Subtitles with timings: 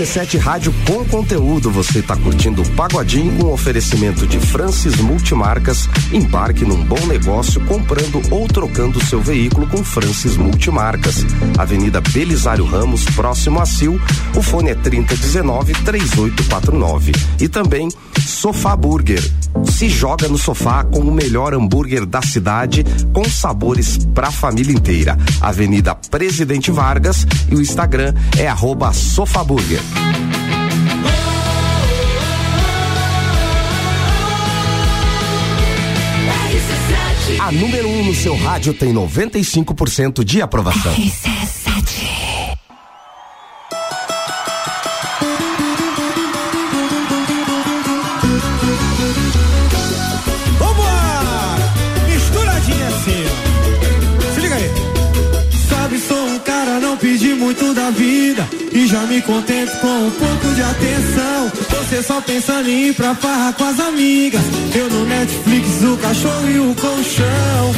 [0.00, 1.70] RC7 Rádio com conteúdo.
[1.70, 5.86] Você está curtindo o Pagodinho com oferecimento de Francis Multimarcas.
[6.10, 11.26] Embarque num bom negócio comprando ou trocando seu veículo com Francis Multimarcas.
[11.58, 14.00] Avenida Belisário Ramos, próximo a Sil.
[14.34, 17.12] O fone é 3019 3849.
[17.38, 19.22] E também Sofá Burger.
[19.64, 25.18] Se joga no sofá com o melhor hambúrguer da cidade, com sabores pra família inteira.
[25.40, 29.80] Avenida Presidente Vargas e o Instagram é arroba Sofaburger.
[37.50, 40.92] A número 1 um no seu rádio tem 95% de aprovação.
[50.58, 51.56] Vambora!
[52.08, 53.24] Misturadinha assim.
[54.34, 54.70] Se liga aí.
[55.68, 58.59] Sabe, sou um cara, não pedi muito da vida.
[58.72, 61.52] E já me contento com um pouco de atenção.
[61.70, 64.42] Você só pensando em ir pra farra com as amigas.
[64.74, 67.74] Eu no Netflix, o cachorro e o colchão.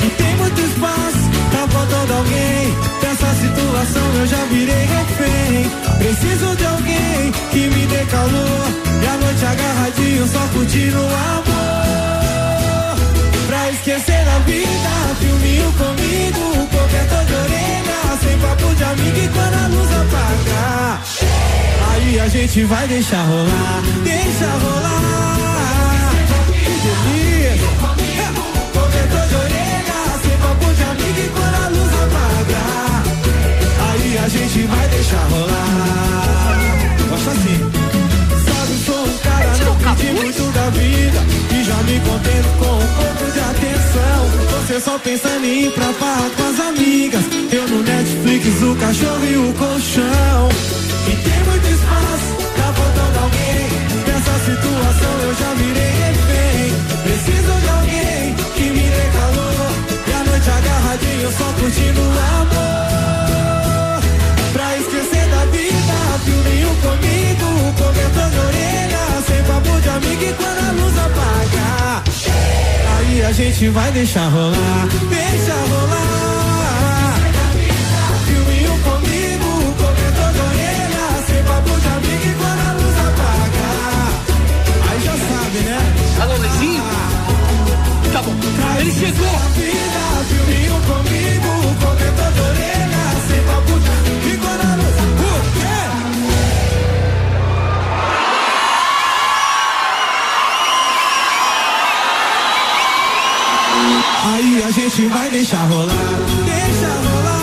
[0.00, 2.74] Que tem muito espaço, tá faltando alguém.
[3.00, 5.70] Dessa situação eu já virei refém.
[5.98, 8.66] Preciso de alguém que me dê calor.
[9.00, 11.52] E a noite agarradinho, só curtindo o amor.
[13.46, 16.68] Pra esquecer da vida, filminho comigo,
[18.42, 21.02] papo de amigo e quando a luz apagar.
[21.92, 26.10] Aí a gente vai deixar rolar, deixa rolar.
[26.46, 27.70] Que delícia.
[28.74, 33.02] Cobertor de orelha, sem papo de amigo e quando a luz apagar.
[33.88, 36.58] Aí a gente vai deixar rolar.
[37.08, 37.81] Gosta assim.
[39.64, 41.20] Não pedi muito da vida.
[41.54, 44.20] E já me contento com um pouco de atenção.
[44.58, 47.24] Você só pensando em ir pra farra com as amigas.
[47.50, 50.48] Eu no Netflix, o cachorro e o colchão.
[51.08, 53.68] E tem muito espaço, tá faltando alguém.
[54.06, 56.72] Nessa situação eu já virei refém.
[57.02, 59.72] Preciso de alguém que me dê calor.
[60.06, 64.00] E a noite agarradinho, só curtindo o amor.
[64.52, 67.46] Pra esquecer da vida, filminho comigo,
[67.76, 69.04] cobertor de orelha,
[69.42, 72.02] sem papo de amigo e quando a luz apagar.
[72.98, 77.16] Aí a gente vai deixar rolar, deixa rolar.
[78.26, 84.08] Filminho comigo, cobertor de orelha, sem papo de amigo e quando a luz apagar.
[84.90, 85.78] Aí já sabe, né?
[86.22, 86.84] Alô, Lezinho?
[88.12, 88.34] Tá bom.
[88.80, 89.38] Ele chegou.
[89.56, 91.50] Vida, filminho comigo,
[91.80, 92.21] cobertor
[104.24, 105.96] Aí a gente vai deixar rolar,
[106.44, 107.42] deixa rolar.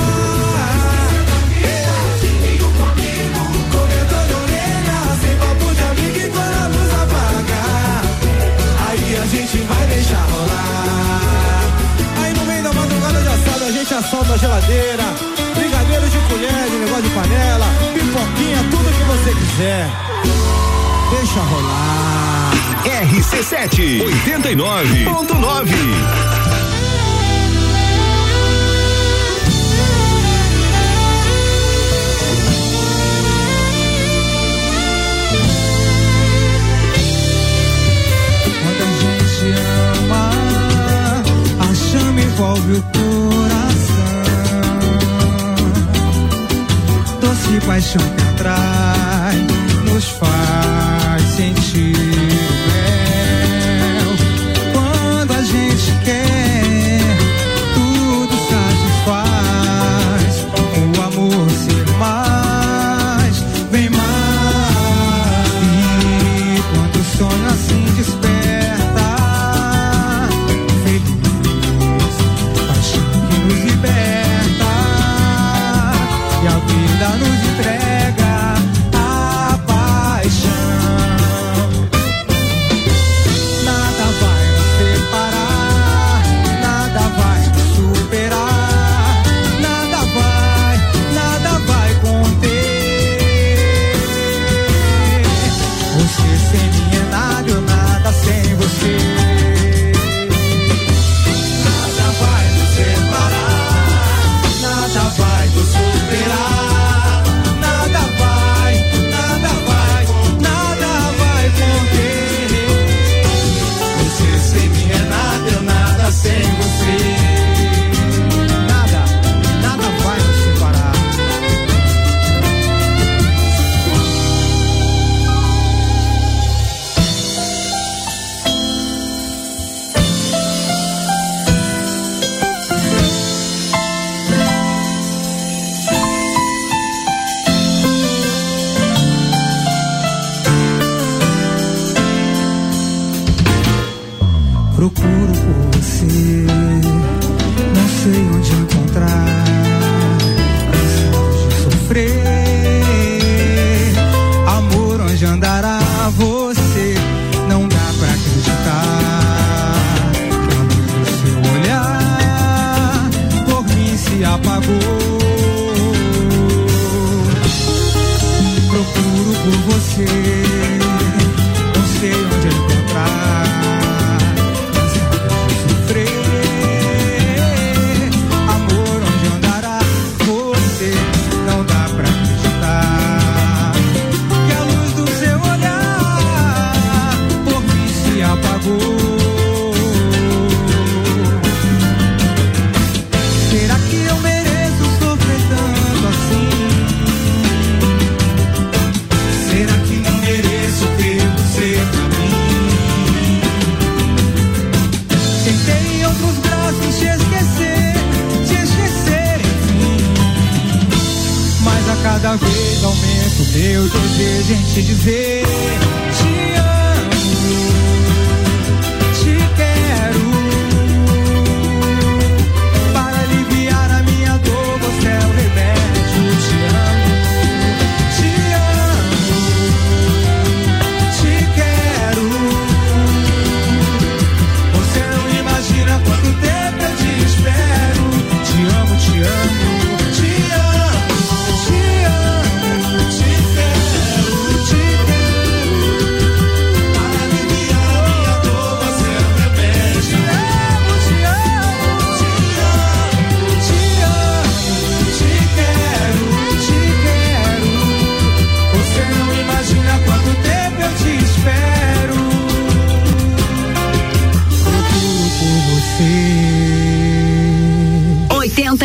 [8.96, 11.62] De de a gente vai deixar rolar.
[12.24, 15.04] Aí no meio da madrugada já sabe, a gente assalta a geladeira.
[15.56, 19.90] Brigadeiro de colher, de negócio de panela, pipoquinha, tudo que você quiser.
[21.12, 22.52] Deixa rolar.
[22.86, 26.69] RC7 89.9.
[42.40, 44.00] envolve o coração.
[47.20, 49.36] Doce paixão que atrai,
[49.92, 50.59] nos faz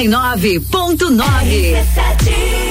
[0.09, 2.64] 99.9.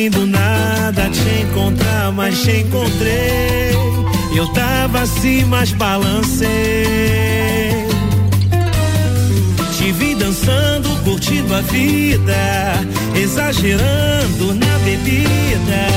[0.00, 3.76] assim do nada te encontrar, mas te encontrei.
[4.34, 6.48] Eu tava assim, mas balancei.
[9.76, 12.32] Te vi dançando, curtindo a vida,
[13.14, 15.88] exagerando na bebida.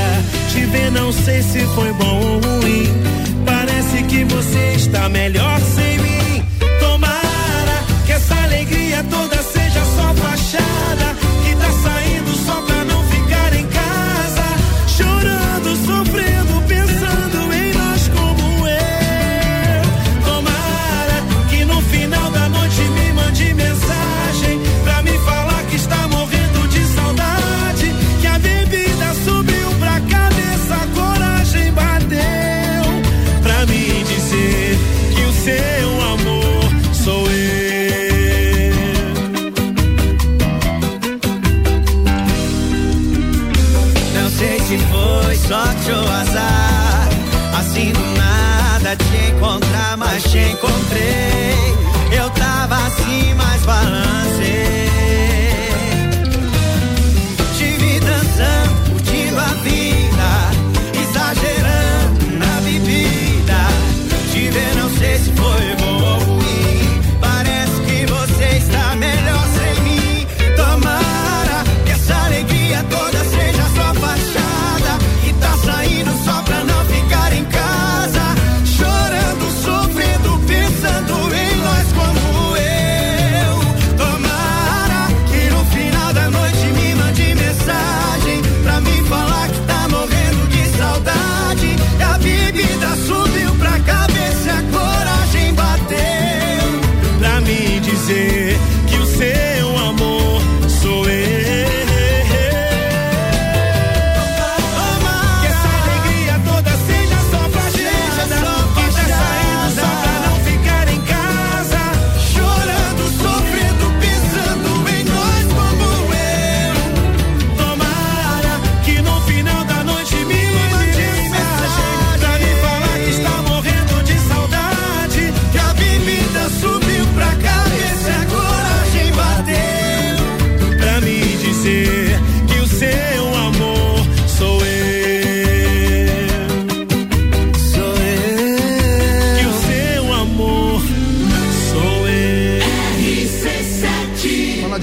[0.52, 2.88] Te ver, não sei se foi bom ou ruim.
[3.46, 5.60] Parece que você está melhor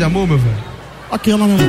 [0.00, 0.57] de amor, meu velho?
[1.11, 1.69] Aquela, meu amor.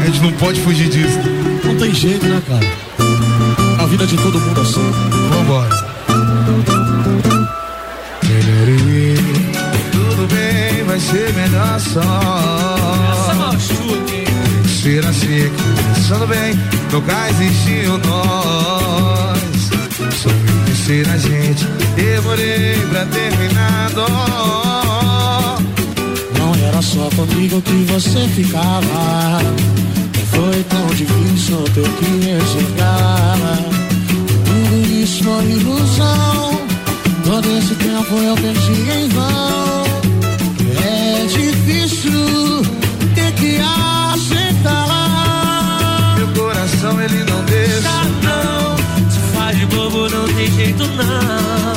[0.00, 1.20] A gente não pode fugir disso.
[1.64, 2.66] Não tem jeito, né, cara?
[3.80, 4.90] A vida de todo mundo é assim.
[5.30, 5.70] Vambora.
[9.92, 12.02] Tudo bem, vai ser melhor só.
[14.66, 15.54] Cheira seco,
[15.94, 16.58] pensando bem,
[16.90, 19.38] no gás enchiam nós.
[20.20, 23.76] Sorriu, terceira gente demorei pra terminar.
[26.38, 29.40] Não era só comigo que você ficava.
[30.30, 33.38] Foi tão difícil ter que enxergar.
[34.44, 36.60] Tudo isso foi ilusão.
[37.24, 39.86] Todo esse tempo eu perdi em vão.
[40.84, 42.62] É difícil
[43.14, 43.58] ter que
[44.12, 44.86] aceitar.
[46.18, 48.04] Meu coração ele não deixa.
[48.22, 48.76] Não,
[49.10, 51.75] se faz de bobo não tem jeito não.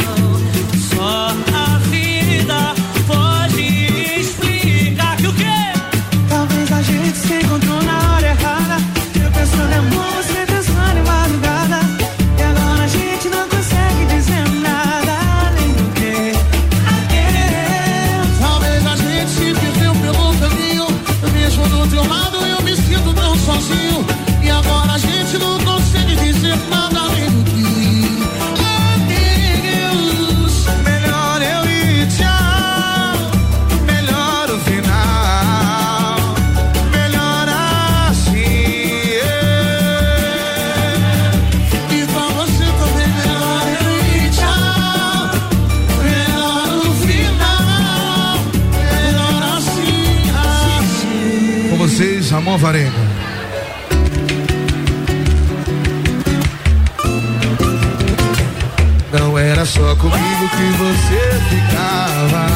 [59.14, 62.48] Não era só comigo que você ficava.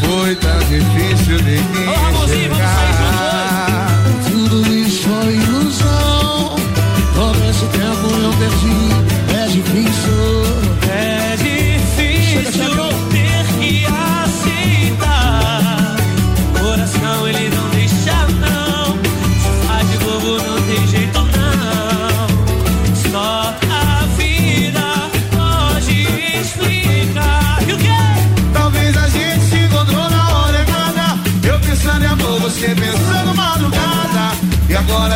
[0.00, 2.07] Foi tão difícil de mim.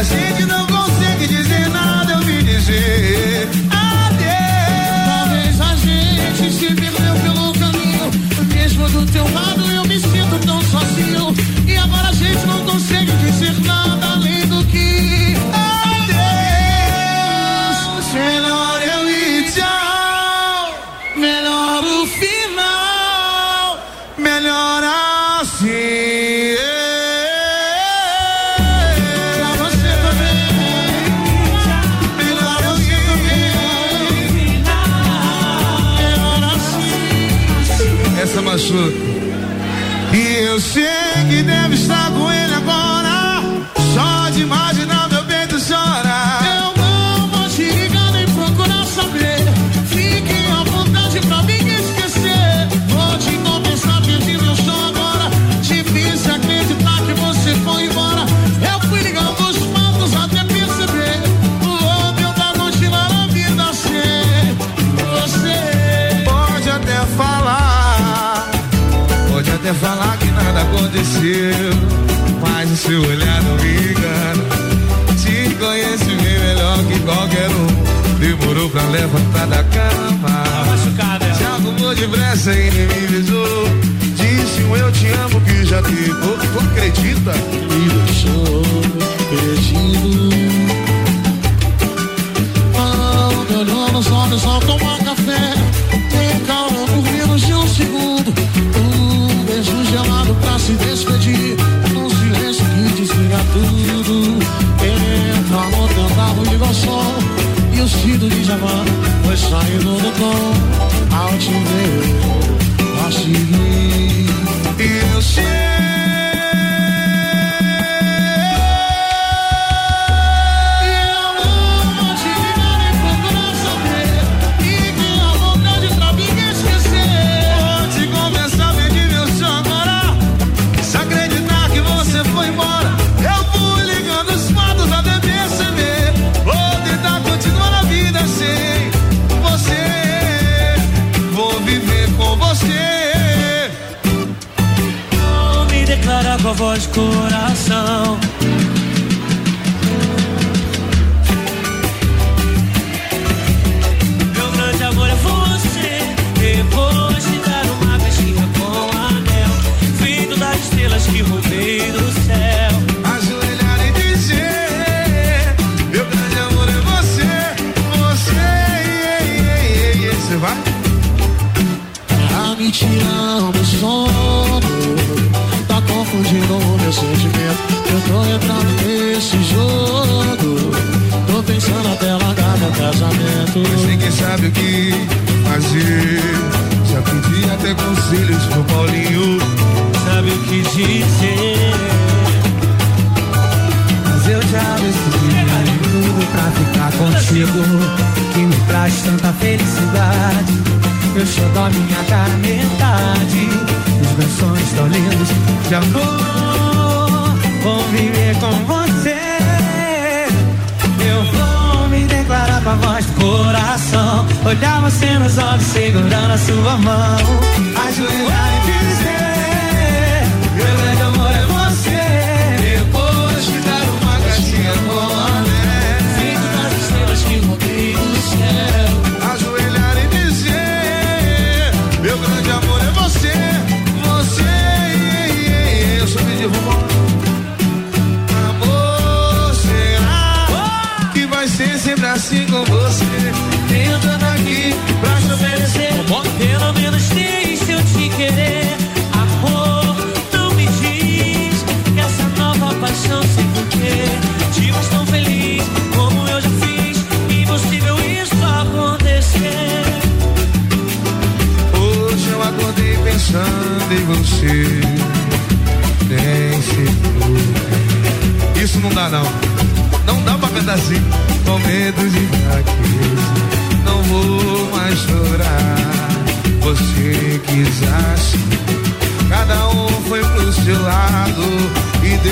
[0.03, 0.42] gente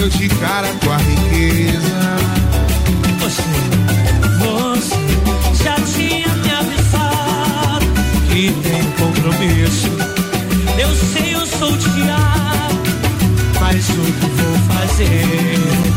[0.00, 2.16] deu de cara com a riqueza.
[3.18, 3.42] Você,
[4.38, 7.86] você já tinha me avisado
[8.30, 9.90] que tem compromisso.
[10.78, 12.80] Eu sei, eu sou o diabo,
[13.60, 15.89] mas o que vou fazer?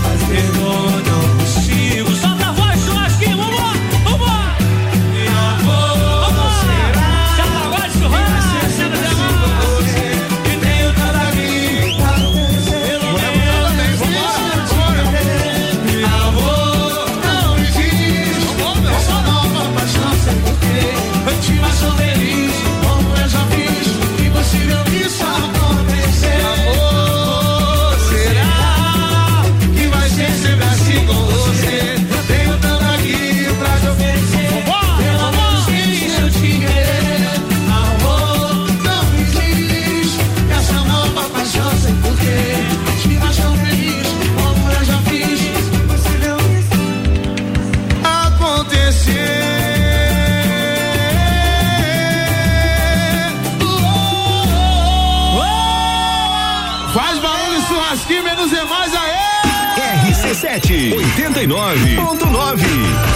[61.47, 63.13] 99.9.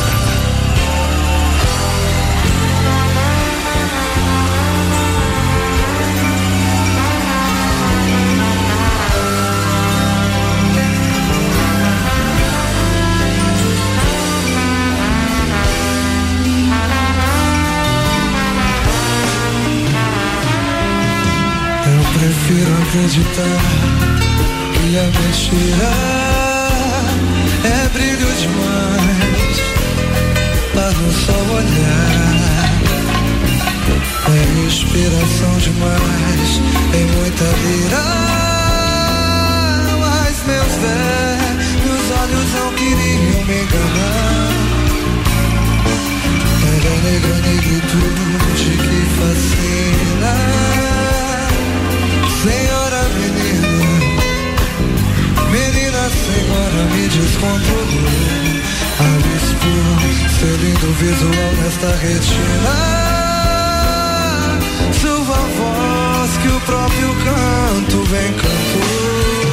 [22.88, 23.58] acreditar
[24.74, 26.27] que a mentira
[28.40, 29.58] demais
[30.76, 32.18] Mas um só olhar.
[34.26, 38.00] Tem inspiração demais Tem muita vida
[40.00, 44.48] Mas meus velhos olhos não queriam me enganar.
[46.76, 50.34] Era a negra negritude que fascina
[52.44, 52.77] Senhor
[56.48, 58.08] agora me descontrolou
[59.00, 62.74] A luz pura, seu lindo visual nesta retina.
[64.94, 69.47] Silva voz que o próprio canto vem cantor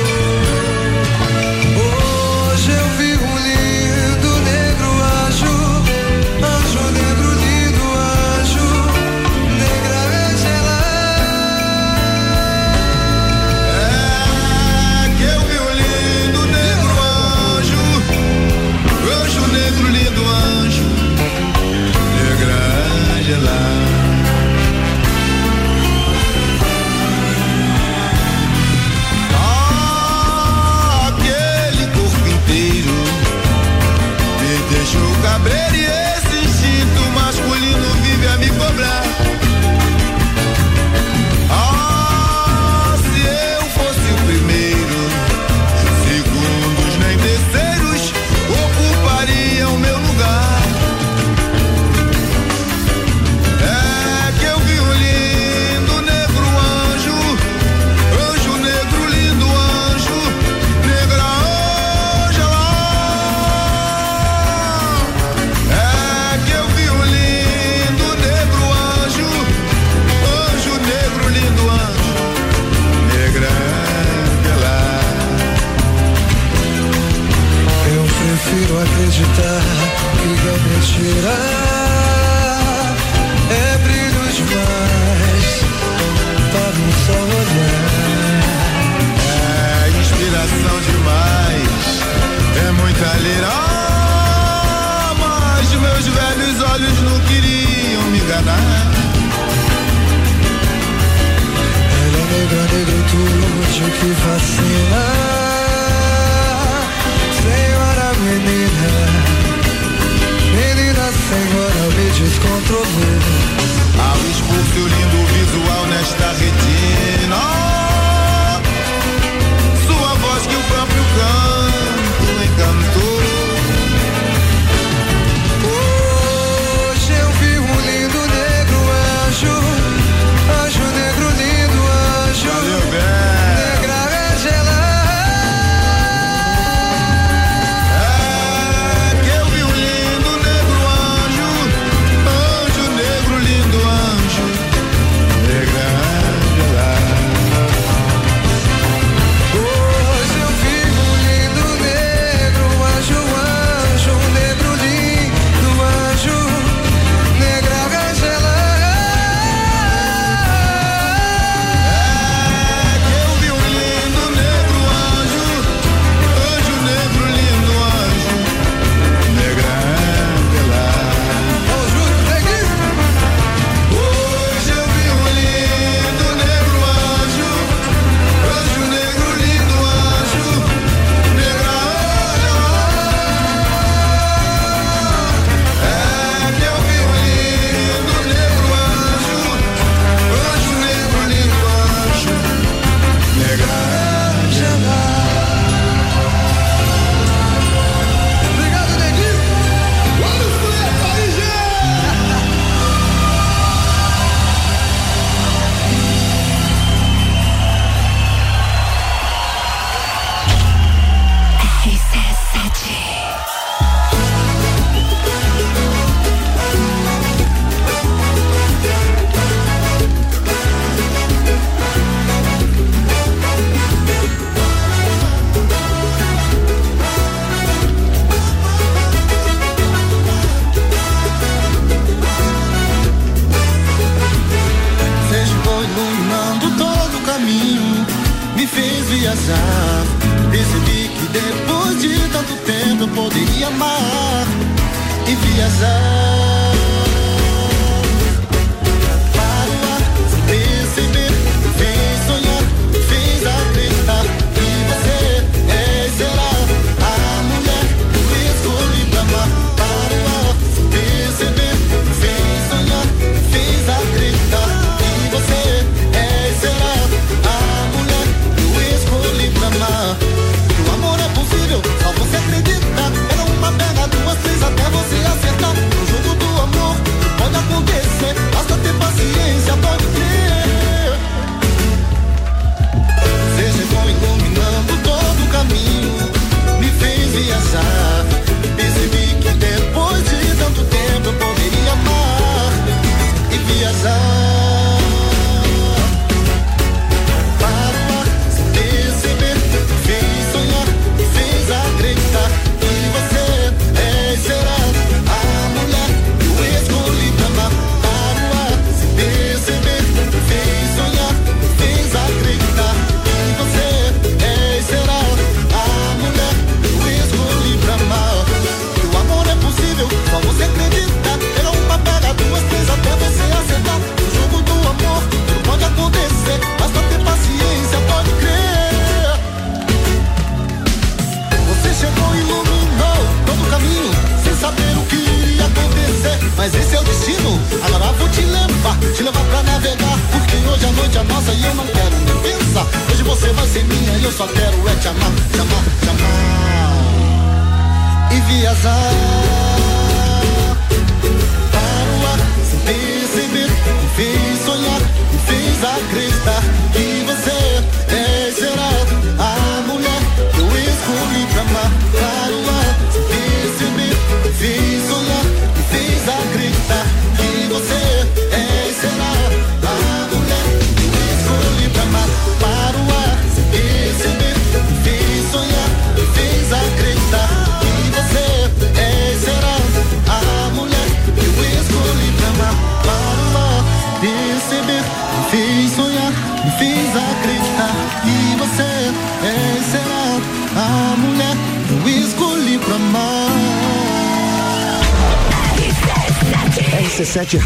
[23.45, 23.84] love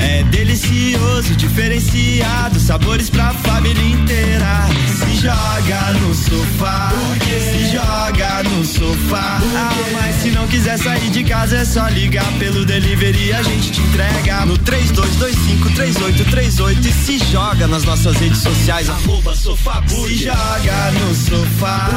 [0.00, 4.66] É delicioso, diferenciado, sabores pra família inteira.
[4.96, 6.90] Se joga no sofá,
[7.28, 9.42] se joga no sofá.
[9.54, 13.72] Ah, mas se não quiser sair de casa, é só ligar pelo delivery, a gente
[13.72, 20.92] te entrega no 32253838 e se joga nas nossas redes sociais, arroba sofá Se joga
[20.92, 21.90] no sofá,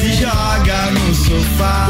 [0.00, 1.88] se joga no sofá.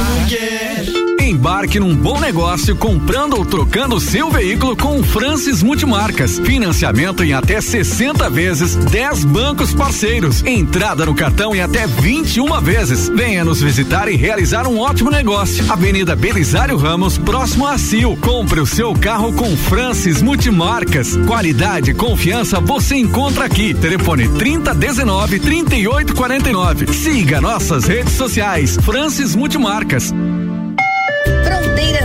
[1.23, 6.41] Embarque num bom negócio comprando ou trocando seu veículo com Francis Multimarcas.
[6.41, 10.45] Financiamento em até 60 vezes, 10 bancos parceiros.
[10.45, 13.09] Entrada no cartão em até 21 vezes.
[13.09, 15.65] Venha nos visitar e realizar um ótimo negócio.
[15.71, 18.19] Avenida Belisário Ramos, próximo a Sil.
[18.21, 21.17] Compre o seu carro com Francis Multimarcas.
[21.25, 23.73] Qualidade e confiança você encontra aqui.
[23.75, 26.93] Telefone 3019 3849.
[26.93, 28.77] Siga nossas redes sociais.
[28.83, 30.13] Francis Multimarcas.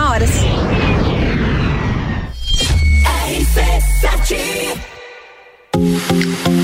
[0.00, 0.30] horas.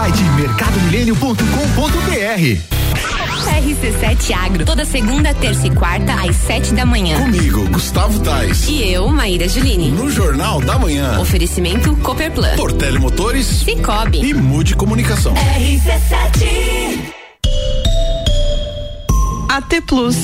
[0.00, 1.44] Site mercadomilênio.com.br.
[3.60, 7.18] RC7 Agro, toda segunda, terça e quarta, às sete da manhã.
[7.18, 8.66] Comigo, Gustavo Tais.
[8.66, 9.90] E eu, Maíra Juline.
[9.90, 11.20] No Jornal da Manhã.
[11.20, 12.56] Oferecimento Copperplan.
[12.56, 13.44] Portele Motores.
[13.44, 14.24] Cicobi.
[14.24, 15.34] E Mude Comunicação.
[15.34, 17.12] RC7.
[19.50, 20.16] AT Plus.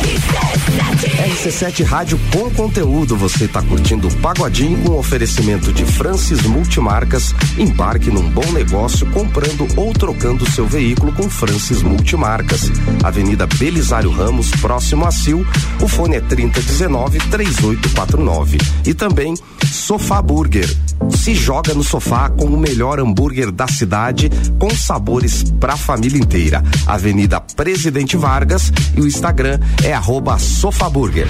[0.00, 0.97] RC7
[1.84, 3.16] Rádio com conteúdo.
[3.16, 7.34] Você está curtindo o Pagodinho com oferecimento de Francis Multimarcas.
[7.56, 12.70] Embarque num bom negócio comprando ou trocando seu veículo com Francis Multimarcas.
[13.02, 15.46] Avenida Belisário Ramos, próximo a Sil.
[15.80, 18.58] O fone é 3019 3849.
[18.84, 19.34] E também
[19.66, 20.68] Sofá Burger.
[21.10, 26.62] Se joga no sofá com o melhor hambúrguer da cidade, com sabores pra família inteira.
[26.86, 30.38] Avenida Presidente Vargas e o Instagram é arroba
[30.88, 31.28] Sofaburger.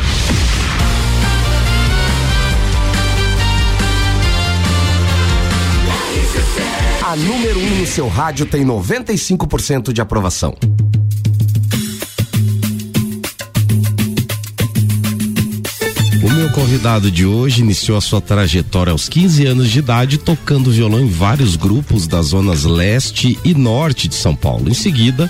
[7.03, 10.55] A número 1 um no seu rádio tem 95% de aprovação.
[16.23, 20.71] O meu convidado de hoje iniciou a sua trajetória aos 15 anos de idade tocando
[20.71, 24.69] violão em vários grupos das zonas leste e norte de São Paulo.
[24.69, 25.29] Em seguida,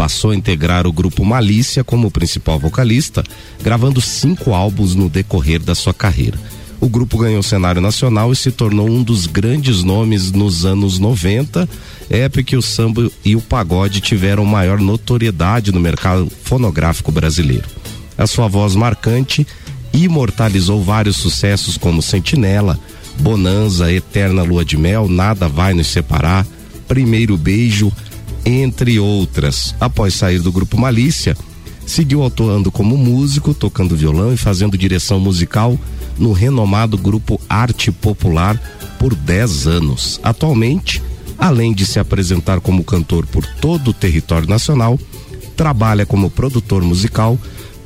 [0.00, 3.22] passou a integrar o grupo Malícia como principal vocalista,
[3.62, 6.40] gravando cinco álbuns no decorrer da sua carreira.
[6.80, 11.68] O grupo ganhou cenário nacional e se tornou um dos grandes nomes nos anos 90,
[12.08, 17.68] época que o samba e o pagode tiveram maior notoriedade no mercado fonográfico brasileiro.
[18.16, 19.46] A sua voz marcante
[19.92, 22.80] imortalizou vários sucessos como Sentinela,
[23.18, 26.46] Bonanza, Eterna Lua de Mel, Nada Vai Nos Separar,
[26.88, 27.92] Primeiro Beijo,
[28.44, 29.74] entre outras.
[29.80, 31.36] Após sair do grupo Malícia,
[31.86, 35.78] seguiu atuando como músico, tocando violão e fazendo direção musical
[36.18, 38.60] no renomado grupo Arte Popular
[38.98, 40.20] por 10 anos.
[40.22, 41.02] Atualmente,
[41.38, 44.98] além de se apresentar como cantor por todo o território nacional,
[45.56, 47.38] trabalha como produtor musical,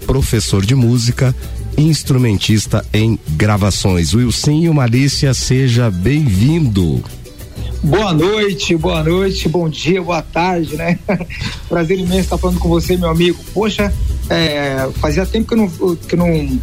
[0.06, 1.34] professor de música
[1.76, 4.14] instrumentista em gravações.
[4.14, 7.02] Wilsinho Malícia, seja bem-vindo.
[7.84, 10.98] Boa noite, boa noite, bom dia, boa tarde, né?
[11.68, 13.38] Prazer imenso estar falando com você, meu amigo.
[13.52, 13.92] Poxa,
[14.30, 16.58] é, fazia tempo que eu não, que eu não,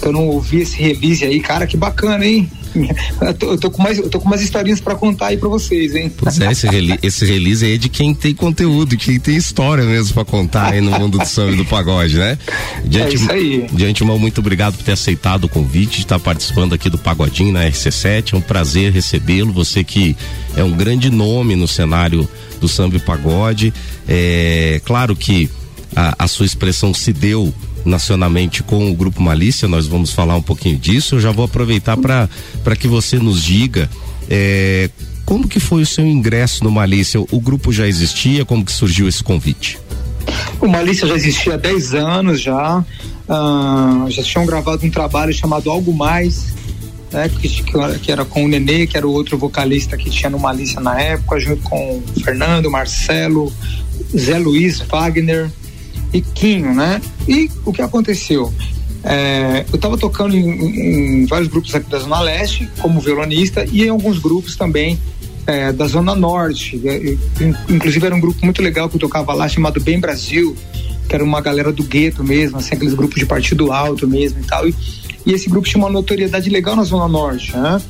[0.00, 2.50] que eu não ouvi esse release aí, cara, que bacana, hein?
[3.20, 5.48] Eu tô, eu tô com mais, eu tô com umas historinhas para contar aí para
[5.48, 6.12] vocês, hein?
[6.16, 9.84] Pois é, esse, rele esse release aí é de quem tem conteúdo, quem tem história
[9.84, 12.38] mesmo para contar aí no mundo do samba e do pagode, né?
[12.84, 13.66] De, é isso aí.
[13.72, 17.52] de antemão, muito obrigado por ter aceitado o convite, de estar participando aqui do Pagodinho
[17.52, 18.34] na RC7.
[18.34, 19.52] É um prazer recebê-lo.
[19.52, 20.16] Você que
[20.56, 22.28] é um grande nome no cenário
[22.60, 23.72] do samba e pagode.
[24.08, 25.48] É claro que
[25.94, 27.52] a, a sua expressão se deu
[27.84, 31.16] nacionalmente com o Grupo Malícia, nós vamos falar um pouquinho disso.
[31.16, 33.90] Eu já vou aproveitar para que você nos diga
[34.28, 34.90] é,
[35.24, 37.20] como que foi o seu ingresso no Malícia?
[37.20, 38.44] O grupo já existia?
[38.44, 39.78] Como que surgiu esse convite?
[40.60, 42.84] O Malícia já existia há 10 anos já.
[43.26, 46.54] Uh, já tinham gravado um trabalho chamado Algo Mais,
[47.10, 47.48] né, que,
[48.02, 51.00] que, era com o Nenê, que era o outro vocalista que tinha no Malícia na
[51.00, 53.50] época, junto com o Fernando, Marcelo,
[54.14, 55.50] Zé Luiz, Wagner
[56.14, 57.02] e Quinho, né?
[57.26, 58.54] E o que aconteceu?
[59.02, 63.82] É, eu estava tocando em, em, vários grupos aqui da Zona Leste, como violonista, e
[63.82, 64.98] em alguns grupos também
[65.46, 66.80] é, da Zona Norte.
[66.88, 67.16] É,
[67.68, 70.56] inclusive era um grupo muito legal que eu tocava lá, chamado Bem Brasil,
[71.08, 74.44] que era uma galera do gueto mesmo, assim, aqueles grupos de partido alto mesmo e
[74.44, 74.68] tal.
[74.68, 74.74] E,
[75.26, 77.82] e esse grupo tinha uma notoriedade legal na Zona Norte, né?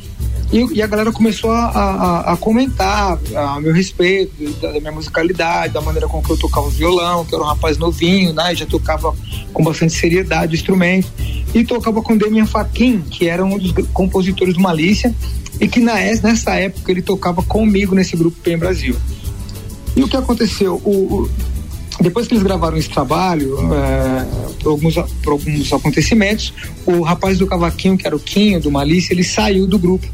[0.54, 4.32] E, e a galera começou a, a, a comentar a meu respeito,
[4.62, 7.48] da, da, minha musicalidade, da maneira com que eu tocava o violão, que eu era
[7.48, 8.54] um rapaz novinho, né?
[8.54, 9.12] Já tocava
[9.52, 11.08] com bastante seriedade o instrumento.
[11.52, 15.12] E tocava com Demian Faquin, que era um dos compositores do Malícia,
[15.60, 18.94] e que na, nessa época ele tocava comigo nesse grupo PEN Brasil.
[19.96, 20.80] E o que aconteceu?
[20.84, 21.30] O, o,
[22.00, 24.26] depois que eles gravaram esse trabalho, é,
[24.62, 26.54] por, alguns, por alguns acontecimentos,
[26.86, 30.06] o rapaz do cavaquinho, que era o Quinho, do Malícia, ele saiu do grupo.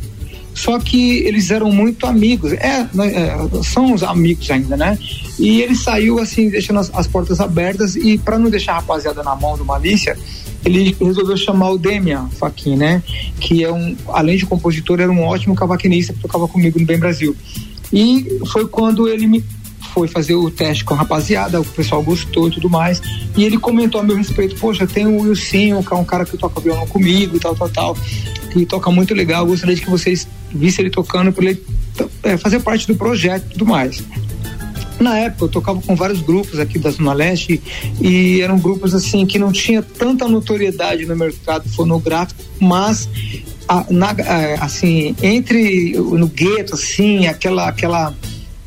[0.55, 4.99] Só que eles eram muito amigos, é, né, é, são os amigos ainda, né?
[5.39, 9.23] E ele saiu assim, deixando as, as portas abertas e para não deixar a rapaziada
[9.23, 10.17] na mão do Malícia,
[10.65, 13.03] ele resolveu chamar o Demian Faquin, né?
[13.39, 16.99] Que é um, além de compositor, era um ótimo cavaquinista que tocava comigo no Bem
[16.99, 17.35] Brasil.
[17.93, 19.43] E foi quando ele me
[19.93, 23.03] foi fazer o teste com a rapaziada, o pessoal gostou e tudo mais.
[23.37, 26.37] E ele comentou a meu respeito: Poxa, tem o Wilson, que é um cara que
[26.37, 27.97] toca violão comigo e tal, tal, tal,
[28.53, 29.47] que toca muito legal.
[29.47, 31.63] gostaria de que vocês vissem ele tocando para ele
[32.23, 34.03] é, fazer parte do projeto e tudo mais.
[34.99, 37.61] Na época eu tocava com vários grupos aqui da Zona Leste
[38.01, 43.09] e eram grupos assim que não tinha tanta notoriedade no mercado fonográfico, mas
[43.67, 48.15] a, na, a, assim entre no gueto assim aquela aquela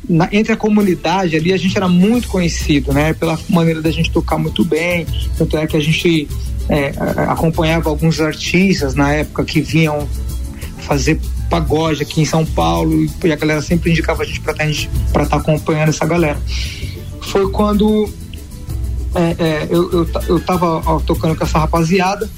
[0.08, 3.14] na, entre a comunidade ali a gente era muito conhecido, né?
[3.14, 5.06] Pela maneira da gente tocar muito bem,
[5.38, 6.28] tanto é que a gente
[6.68, 6.92] é,
[7.28, 10.08] acompanhava alguns artistas na época que vinham
[10.78, 11.20] fazer
[11.54, 15.26] pagode aqui em São Paulo e a galera sempre indicava a gente para estar tá,
[15.26, 16.40] tá acompanhando essa galera.
[17.20, 18.08] Foi quando
[19.14, 22.28] é, é, eu, eu, eu tava ó, tocando com essa rapaziada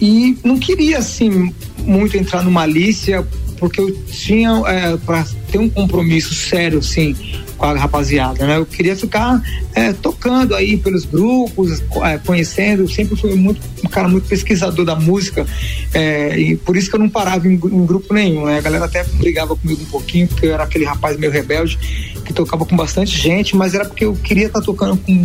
[0.00, 1.52] e não queria assim
[1.84, 3.26] muito entrar no malícia
[3.58, 7.14] porque eu tinha é, para ter um compromisso sério, assim,
[7.56, 8.56] com a rapaziada, né?
[8.56, 9.42] Eu queria ficar
[9.74, 12.82] é, tocando aí pelos grupos, é, conhecendo.
[12.82, 15.46] Eu sempre fui muito, cara muito pesquisador da música
[15.92, 18.58] é, e por isso que eu não parava em, em, grupo nenhum, né?
[18.58, 21.78] A galera até brigava comigo um pouquinho porque eu era aquele rapaz meio rebelde
[22.24, 25.24] que tocava com bastante gente, mas era porque eu queria estar tá tocando com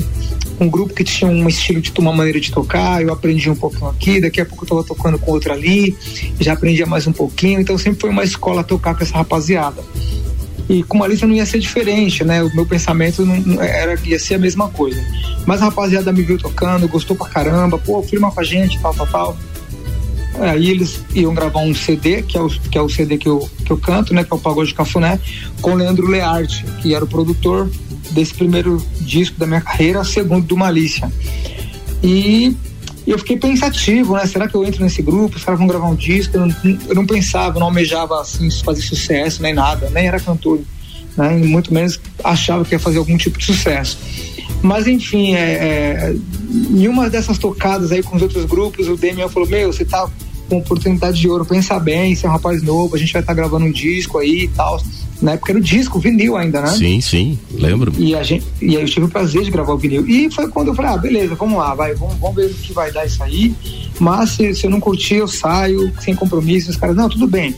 [0.60, 3.88] um grupo que tinha um estilo de uma maneira de tocar, eu aprendi um pouquinho
[3.88, 5.96] aqui, daqui a pouco eu estava tocando com outra ali,
[6.40, 9.84] já aprendia mais um pouquinho, então sempre foi uma escola tocar com essa rapaziada.
[10.70, 12.42] E com uma lista não ia ser diferente, né?
[12.44, 15.04] O meu pensamento não, era ia ser a mesma coisa.
[15.46, 18.94] Mas a rapaziada me viu tocando, gostou pra caramba, pô, firma com a gente, tal,
[18.94, 19.38] tal, tal.
[20.40, 23.48] Aí eles iam gravar um CD, que é o, que é o CD que eu,
[23.64, 24.24] que eu canto, né?
[24.24, 25.20] Que é o Pagode de Cafuné,
[25.62, 27.70] com Leandro Learte, que era o produtor
[28.12, 31.12] desse primeiro disco da minha carreira, segundo do Malícia.
[32.04, 32.56] E
[33.12, 34.26] eu fiquei pensativo, né?
[34.26, 35.36] Será que eu entro nesse grupo?
[35.36, 36.38] Os caras vão gravar um disco?
[36.38, 36.56] Eu não,
[36.88, 40.62] eu não pensava, não almejava assim fazer sucesso nem nada, nem era cantor,
[41.18, 41.40] né?
[41.40, 43.98] E muito menos achava que ia fazer algum tipo de sucesso.
[44.62, 46.16] Mas enfim, é, é,
[46.50, 50.10] em uma dessas tocadas aí com os outros grupos, o Demian falou: Meu, você tá
[50.50, 53.34] com oportunidade de ouro, pensa bem, você é um rapaz novo, a gente vai estar
[53.34, 54.82] tá gravando um disco aí e tal.
[55.22, 56.68] Na época era o disco, vinil ainda, né?
[56.68, 57.94] Sim, sim, lembro.
[57.98, 60.06] E, a gente, e aí eu tive o prazer de gravar o vinil.
[60.06, 62.74] E foi quando eu falei, ah, beleza, vamos lá, vai, vamos, vamos ver o que
[62.74, 63.56] vai dar isso aí.
[64.00, 66.70] Mas se, se eu não curtir, eu saio, sem compromisso.
[66.72, 67.56] Os caras, não, tudo bem.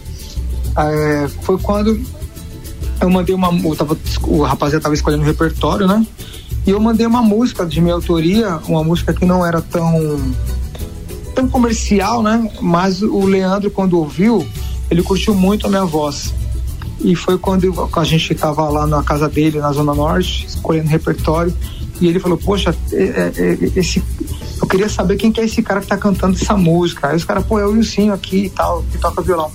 [0.77, 1.99] É, foi quando
[3.01, 3.51] eu mandei uma.
[3.51, 6.05] Eu tava, o rapaziada tava escolhendo o repertório, né?
[6.67, 10.19] E eu mandei uma música de minha autoria, uma música que não era tão
[11.35, 12.49] tão comercial, né?
[12.61, 14.47] Mas o Leandro, quando ouviu,
[14.89, 16.33] ele curtiu muito a minha voz.
[17.01, 21.53] E foi quando a gente estava lá na casa dele, na Zona Norte, escolhendo repertório.
[21.99, 24.01] E ele falou: Poxa, é, é, é, esse,
[24.61, 27.09] eu queria saber quem que é esse cara que está cantando essa música.
[27.09, 29.51] Aí os caras, pô, é o Wilson aqui e tal, que toca violão.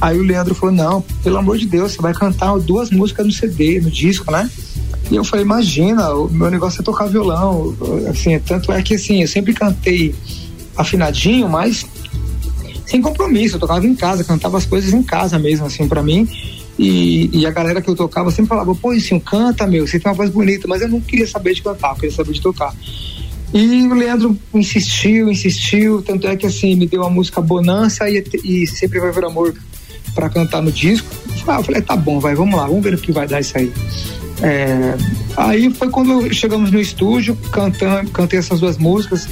[0.00, 3.32] Aí o Leandro falou: Não, pelo amor de Deus, você vai cantar duas músicas no
[3.32, 4.48] CD, no disco, né?
[5.10, 7.74] E eu falei: Imagina, o meu negócio é tocar violão.
[8.08, 10.14] Assim, tanto é que assim, eu sempre cantei
[10.76, 11.86] afinadinho, mas
[12.86, 13.56] sem compromisso.
[13.56, 16.28] Eu tocava em casa, cantava as coisas em casa mesmo, assim, para mim.
[16.78, 20.10] E, e, a galera que eu tocava sempre falava, pô, assim, canta, meu, você tem
[20.10, 22.74] uma voz bonita, mas eu não queria saber de cantar, eu queria saber de tocar.
[23.52, 28.24] E o Leandro insistiu, insistiu, tanto é que assim, me deu a música Bonança e,
[28.42, 29.54] e Sempre Vai Ver Amor
[30.12, 31.06] para cantar no disco.
[31.46, 33.72] Eu falei, tá bom, vai, vamos lá, vamos ver o que vai dar isso aí.
[34.42, 34.96] É,
[35.36, 39.28] aí foi quando chegamos no estúdio, cantando, cantei essas duas músicas,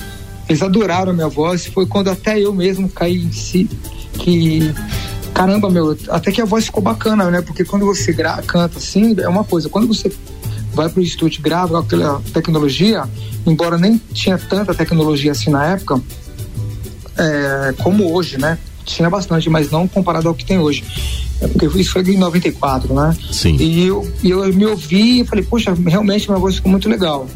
[0.53, 3.69] eles adoraram a minha voz, foi quando até eu mesmo caí em si,
[4.13, 4.73] que
[5.33, 7.41] caramba, meu, até que a voz ficou bacana, né?
[7.41, 8.15] Porque quando você
[8.47, 9.69] canta assim, é uma coisa.
[9.69, 10.13] Quando você
[10.75, 13.05] vai pro estúdio e grava aquela tecnologia,
[13.47, 16.01] embora nem tinha tanta tecnologia assim na época,
[17.17, 18.59] é, como hoje, né?
[18.85, 20.85] Tinha bastante, mas não comparado ao que tem hoje.
[21.41, 23.17] É porque isso foi em 94, né?
[23.33, 23.57] Sim.
[23.59, 27.27] E eu, e eu me ouvi e falei, poxa, realmente minha voz ficou muito legal.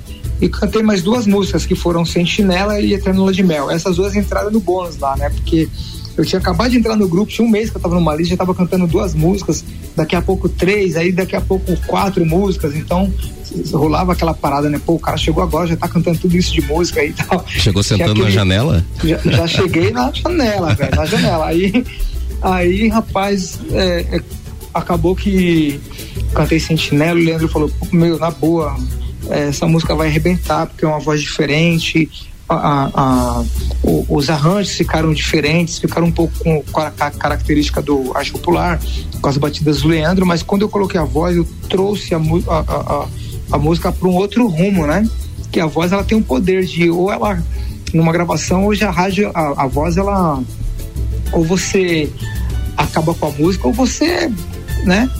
[0.40, 3.70] E cantei mais duas músicas que foram Sentinela e Eterna Lua de Mel.
[3.70, 5.30] Essas duas entraram no bônus lá, né?
[5.30, 5.68] Porque
[6.16, 8.30] eu tinha acabado de entrar no grupo, tinha um mês que eu tava numa lista,
[8.30, 9.64] já tava cantando duas músicas,
[9.94, 13.12] daqui a pouco três, aí daqui a pouco quatro músicas, então
[13.72, 14.80] rolava aquela parada, né?
[14.84, 17.44] Pô, o cara chegou agora, já tá cantando tudo isso de música e tal.
[17.46, 18.24] Chegou sentando aquele...
[18.24, 18.84] na janela?
[19.04, 21.46] Já, já cheguei na janela, velho, na janela.
[21.46, 21.84] Aí,
[22.40, 24.20] aí rapaz, é, é,
[24.72, 25.78] acabou que
[26.34, 28.76] cantei Sentinela, o Leandro falou, meu, na boa,
[29.30, 32.08] essa música vai arrebentar, porque é uma voz diferente,
[32.48, 33.44] a, a,
[33.82, 36.32] o, os arranjos ficaram diferentes, ficaram um pouco
[36.70, 38.80] com a, característica do arte popular,
[39.20, 42.18] com as batidas do Leandro, mas quando eu coloquei a voz, eu trouxe a,
[43.52, 45.08] a, música para um outro rumo, né?
[45.50, 47.42] Que a voz ela tem um poder de, ou ela,
[47.92, 50.40] numa gravação, hoje a rádio, a, a voz ela,
[51.32, 52.08] ou você
[52.76, 54.30] acaba com a música, ou você,
[54.84, 55.10] né?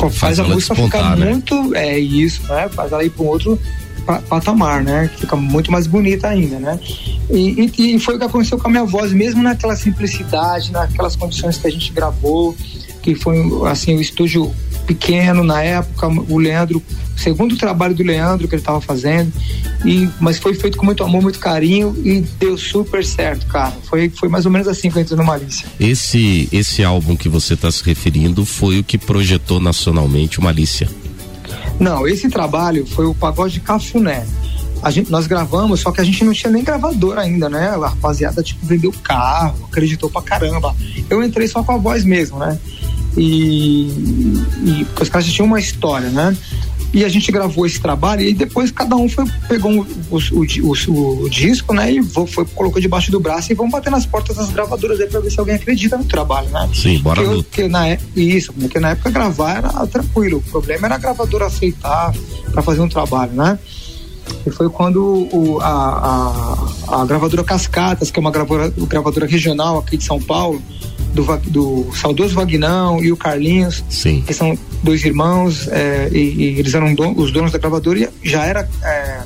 [0.00, 1.30] Faz, faz a música ficar né?
[1.30, 2.68] muito, é isso, né?
[2.68, 3.58] Faz ela ir para um outro
[4.28, 5.10] patamar, né?
[5.12, 6.78] Que fica muito mais bonita ainda, né?
[7.30, 11.16] E, e, e, foi o que aconteceu com a minha voz, mesmo naquela simplicidade, naquelas
[11.16, 12.54] condições que a gente gravou,
[13.02, 13.36] que foi
[13.68, 14.54] assim o estúdio
[14.86, 16.82] pequeno na época, o Leandro,
[17.16, 19.32] segundo trabalho do Leandro que ele estava fazendo,
[19.84, 23.76] e mas foi feito com muito amor, muito carinho e deu super certo, cara.
[23.84, 25.66] Foi foi mais ou menos assim que eu entrei no Malícia.
[25.78, 30.88] Esse esse álbum que você está se referindo foi o que projetou nacionalmente o Malícia.
[31.78, 34.24] Não, esse trabalho foi o Pagode Cafuné.
[34.82, 37.70] A gente, nós gravamos, só que a gente não tinha nem gravador ainda, né?
[37.70, 40.74] A rapaziada, tipo, vendeu carro, acreditou pra caramba.
[41.08, 42.58] Eu entrei só com a voz mesmo, né?
[43.16, 43.88] E,
[44.64, 46.36] e os caras tinham uma história, né?
[46.92, 51.24] e a gente gravou esse trabalho e depois cada um foi, pegou um, o, o,
[51.24, 54.50] o, disco, né, e foi, colocou debaixo do braço e vamos bater nas portas das
[54.50, 56.68] gravadoras aí pra ver se alguém acredita no trabalho, né?
[56.72, 60.86] Sim, bora porque, porque na é, Isso, porque na época gravar era tranquilo, o problema
[60.86, 62.14] era a gravadora aceitar
[62.50, 63.58] para fazer um trabalho, né?
[64.46, 65.68] E foi quando o, a,
[66.88, 70.62] a, a gravadora Cascatas, que é uma gravadora, gravadora regional aqui de São Paulo,
[71.16, 74.22] do, do saudoso Vagnão e o Carlinhos, Sim.
[74.26, 78.28] que são dois irmãos, é, e, e, eles eram don, os donos da gravadora e
[78.28, 78.68] já era.
[78.82, 79.22] É,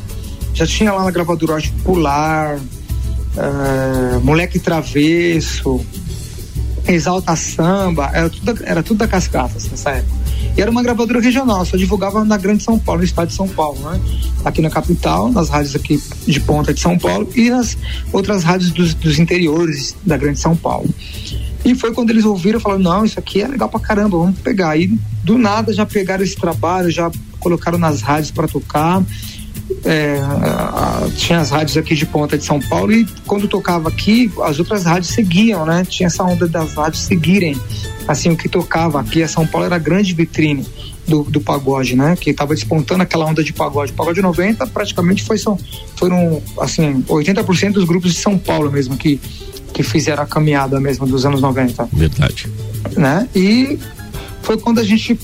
[0.54, 2.58] já tinha lá na gravadora Arte Popular,
[3.36, 5.80] é, Moleque Travesso,
[6.86, 10.19] Exalta Samba, era tudo, era tudo da Cascatas nessa época.
[10.56, 13.48] E era uma gravadora regional, só divulgava na Grande São Paulo, no estado de São
[13.48, 14.00] Paulo, né?
[14.44, 17.76] Aqui na capital, nas rádios aqui de ponta de São Paulo e nas
[18.12, 20.88] outras rádios dos, dos interiores da Grande São Paulo.
[21.64, 24.76] E foi quando eles ouviram falaram: não, isso aqui é legal pra caramba, vamos pegar.
[24.76, 24.86] E
[25.22, 29.02] do nada já pegaram esse trabalho, já colocaram nas rádios para tocar.
[29.84, 34.30] É, a, tinha as rádios aqui de ponta de São Paulo e quando tocava aqui,
[34.42, 35.84] as outras rádios seguiam, né?
[35.88, 37.58] Tinha essa onda das rádios seguirem.
[38.06, 40.66] Assim, o que tocava aqui a São Paulo era a grande vitrine
[41.06, 42.16] do, do pagode, né?
[42.16, 43.92] Que estava despontando aquela onda de pagode.
[43.92, 45.58] O pagode 90 praticamente foi, são,
[45.96, 49.20] foram, assim, 80% dos grupos de São Paulo mesmo que
[49.72, 51.88] que fizeram a caminhada mesmo dos anos 90.
[51.92, 52.48] Verdade.
[52.96, 53.28] Né?
[53.34, 53.78] E
[54.42, 55.18] foi quando a gente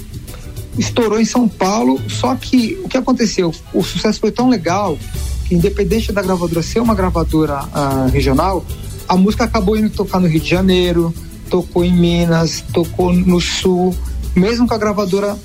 [0.79, 3.55] estourou em São Paulo, só que o que aconteceu?
[3.73, 4.99] O sucesso foi tão legal
[5.47, 8.65] que independente da gravadora ser uma gravadora uh, regional,
[9.09, 11.15] a música acabou indo tocar no Rio de Janeiro,
[11.49, 13.95] tocou em Minas, tocou no Sul,
[14.35, 15.37] mesmo com a gravadora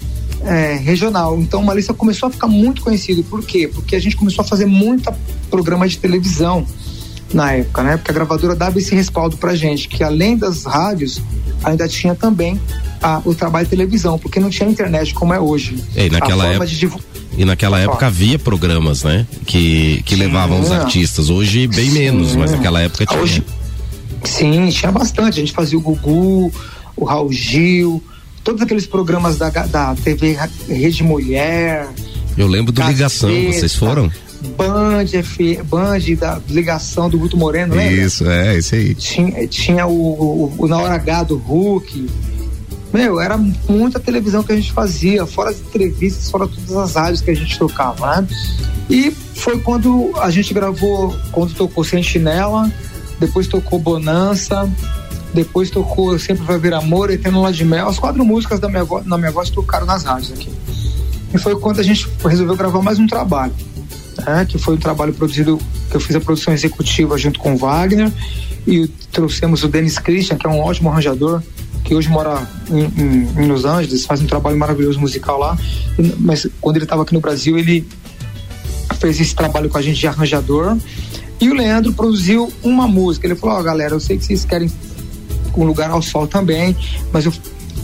[0.43, 1.39] é, regional.
[1.39, 3.23] Então, Malícia começou a ficar muito conhecido.
[3.23, 3.67] Por quê?
[3.67, 5.15] Porque a gente começou a fazer muita
[5.49, 6.65] programa de televisão
[7.33, 7.97] na época, né?
[7.97, 11.21] Porque a gravadora dava esse respaldo pra gente, que além das rádios,
[11.63, 12.59] ainda tinha também
[13.01, 15.83] a, o trabalho de televisão, porque não tinha internet como é hoje.
[15.95, 16.67] É, e naquela época.
[16.67, 16.99] Divu...
[17.37, 19.25] E naquela época havia programas, né?
[19.45, 21.29] Que, que levavam os artistas.
[21.29, 21.99] Hoje, bem Sim.
[21.99, 23.21] menos, mas naquela época tinha.
[23.21, 23.43] Hoje,
[24.23, 25.39] sim, tinha bastante.
[25.39, 26.51] A gente fazia o Gugu,
[26.95, 28.03] o Raul Gil,
[28.43, 30.37] todos aqueles programas da, da TV
[30.67, 31.87] Rede Mulher.
[32.37, 34.11] Eu lembro do Ligação, vocês foram?
[34.49, 37.91] Band, F, Band da ligação do Guto Moreno, né?
[37.91, 38.95] Isso, é, esse aí.
[38.95, 42.09] Tinha, tinha o, o, o, Na Hora H do Hulk.
[42.91, 47.21] Meu, era muita televisão que a gente fazia, fora as entrevistas, fora todas as rádios
[47.21, 48.27] que a gente tocava, né?
[48.89, 52.69] E foi quando a gente gravou, quando tocou Sentinela,
[53.19, 54.69] depois tocou Bonança,
[55.33, 57.87] depois tocou Sempre Vai Ver Amor, Eterno Lá de Mel.
[57.87, 60.49] As quatro músicas da minha na minha voz tocaram nas rádios aqui.
[61.33, 63.53] E foi quando a gente resolveu gravar mais um trabalho
[64.25, 65.59] né, que foi um trabalho produzido,
[65.89, 68.11] que eu fiz a produção executiva junto com o Wagner,
[68.67, 71.41] e trouxemos o Dennis Christian, que é um ótimo arranjador,
[71.83, 75.57] que hoje mora em, em, em Los Angeles, faz um trabalho maravilhoso musical lá,
[76.19, 77.85] mas quando ele estava aqui no Brasil, ele
[79.01, 80.77] fez esse trabalho com a gente de arranjador,
[81.39, 83.25] E o Leandro produziu uma música.
[83.25, 84.71] Ele falou: Ó, oh, galera, eu sei que vocês querem
[85.57, 86.77] um lugar ao sol também,
[87.11, 87.33] mas eu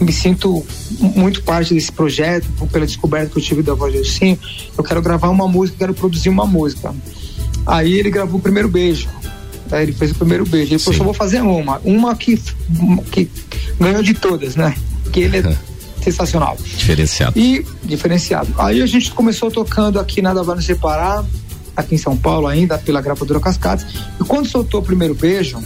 [0.00, 0.64] me sinto
[1.00, 4.38] muito parte desse projeto, pela descoberta que eu tive da voz do Sim.
[4.76, 6.94] Eu quero gravar uma música, quero produzir uma música.
[7.66, 9.08] Aí ele gravou o primeiro beijo.
[9.70, 10.72] Aí ele fez o primeiro beijo.
[10.72, 11.80] Ele falou: só vou fazer uma.
[11.84, 12.40] Uma que,
[13.10, 13.28] que
[13.78, 14.74] ganhou de todas, né?
[15.12, 15.56] Que ele é
[16.02, 16.56] sensacional.
[16.76, 17.38] Diferenciado.
[17.38, 18.54] E diferenciado.
[18.58, 21.24] Aí a gente começou tocando aqui Nada Vai Nos Separar,
[21.76, 23.86] aqui em São Paulo ainda, pela gravadora Cascades.
[24.20, 25.58] E quando soltou o primeiro beijo,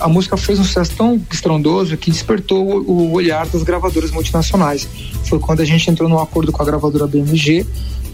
[0.00, 4.86] a música fez um sucesso tão estrondoso que despertou o, olhar das gravadoras multinacionais.
[5.24, 7.66] Foi quando a gente entrou num acordo com a gravadora BMG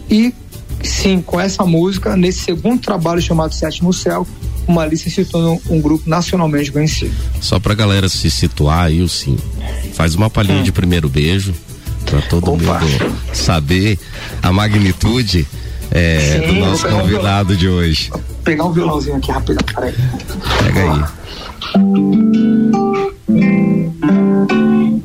[0.09, 0.33] e
[0.81, 4.27] sim, com essa música, nesse segundo trabalho chamado Sétimo Céu,
[4.67, 7.13] uma lista se tornou um grupo nacionalmente conhecido.
[7.41, 9.37] Só pra galera se situar aí, sim,
[9.93, 10.63] faz uma palhinha hum.
[10.63, 11.53] de primeiro beijo
[12.05, 12.79] para todo Opa.
[12.79, 13.97] mundo saber
[14.41, 15.47] a magnitude
[15.91, 18.09] é, sim, do nosso convidado um de hoje.
[18.09, 19.93] Vou pegar um violãozinho aqui rápido, peraí.
[20.63, 21.22] Pega aí.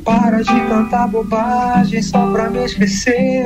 [0.05, 3.45] Para de cantar bobagem só pra me esquecer.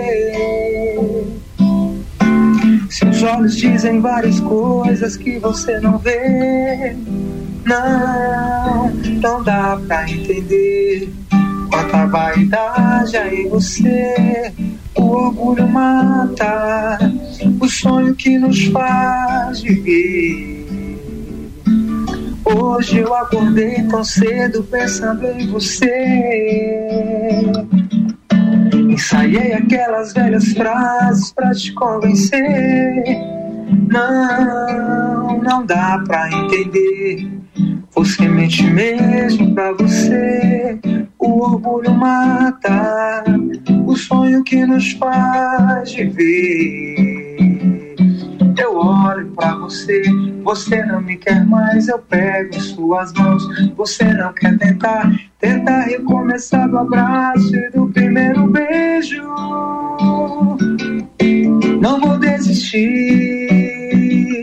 [2.91, 6.97] Seus olhos dizem várias coisas que você não vê.
[7.65, 8.91] Não,
[9.23, 11.13] não dá pra entender
[11.71, 14.53] quanta vaidade há em você.
[14.97, 16.99] O orgulho mata
[17.61, 20.62] o sonho que nos faz viver.
[22.55, 27.51] Hoje eu acordei tão cedo pensando em você.
[28.91, 33.05] Ensaiei aquelas velhas frases pra te convencer.
[33.89, 37.27] Não, não dá pra entender.
[37.95, 40.79] Você mente mesmo pra você.
[41.19, 43.25] O orgulho mata
[43.87, 47.12] o sonho que nos faz viver.
[48.63, 50.03] Eu olho pra você,
[50.45, 51.89] você não me quer mais.
[51.89, 53.43] Eu pego em suas mãos,
[53.77, 55.11] você não quer tentar.
[55.41, 59.21] Tentar recomeçar do abraço e do primeiro beijo.
[61.81, 62.79] Não vou desistir,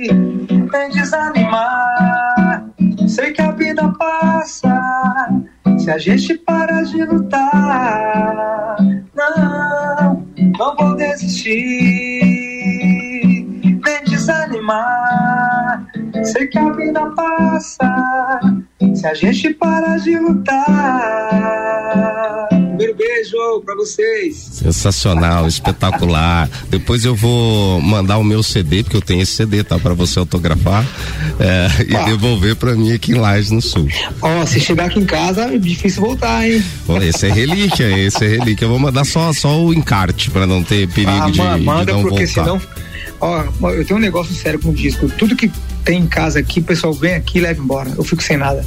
[0.10, 2.66] nem desanimar.
[3.08, 5.30] Sei que a vida passa
[5.78, 8.76] se a gente para de lutar.
[9.16, 12.39] Não, não vou desistir
[16.24, 18.40] Sei que a vida passa
[18.94, 20.60] se a gente parar de lutar.
[22.80, 24.38] Primeiro beijo pra vocês.
[24.54, 26.50] Sensacional, espetacular.
[26.70, 29.78] Depois eu vou mandar o meu CD, porque eu tenho esse CD, tá?
[29.78, 30.88] Pra você autografar
[31.42, 33.86] é, e devolver pra mim aqui em Lages no Sul.
[34.22, 36.64] Ó, oh, se chegar aqui em casa, é difícil voltar, hein?
[36.88, 38.64] Oh, esse é relíquia, esse é relíquia.
[38.64, 41.92] Eu vou mandar só, só o encarte pra não ter perigo ah, de, manda, de
[41.92, 42.46] não porque voltar.
[42.46, 42.62] Senão
[43.20, 45.10] Ó, eu tenho um negócio sério com o disco.
[45.18, 45.52] Tudo que
[45.84, 47.92] tem em casa aqui, o pessoal vem aqui e leva embora.
[47.98, 48.66] Eu fico sem nada.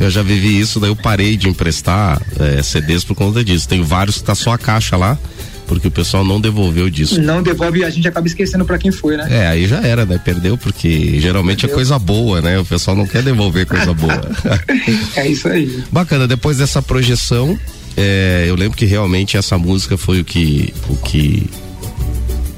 [0.00, 3.68] Eu já vivi isso, daí eu parei de emprestar é, CDs por conta disso.
[3.68, 5.18] Tem vários que tá só a caixa lá,
[5.66, 7.20] porque o pessoal não devolveu o disco.
[7.20, 9.26] Não devolve e a gente acaba esquecendo para quem foi, né?
[9.28, 10.20] É, aí já era, né?
[10.24, 11.74] Perdeu, porque geralmente é Perdeu.
[11.74, 12.58] é coisa boa, né?
[12.58, 14.20] O pessoal não quer devolver coisa boa.
[15.16, 15.82] é isso aí.
[15.90, 17.58] Bacana, depois dessa projeção,
[17.96, 21.50] é, eu lembro que realmente essa música foi o que, o que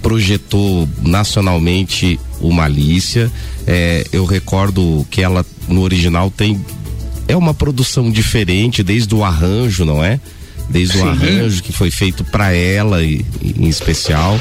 [0.03, 3.30] projetou nacionalmente o Malícia.
[3.66, 6.62] É, eu recordo que ela no original tem
[7.30, 10.20] é uma produção diferente desde o arranjo, não é?
[10.68, 11.04] Desde Sim.
[11.04, 14.38] o arranjo que foi feito para ela e, em especial.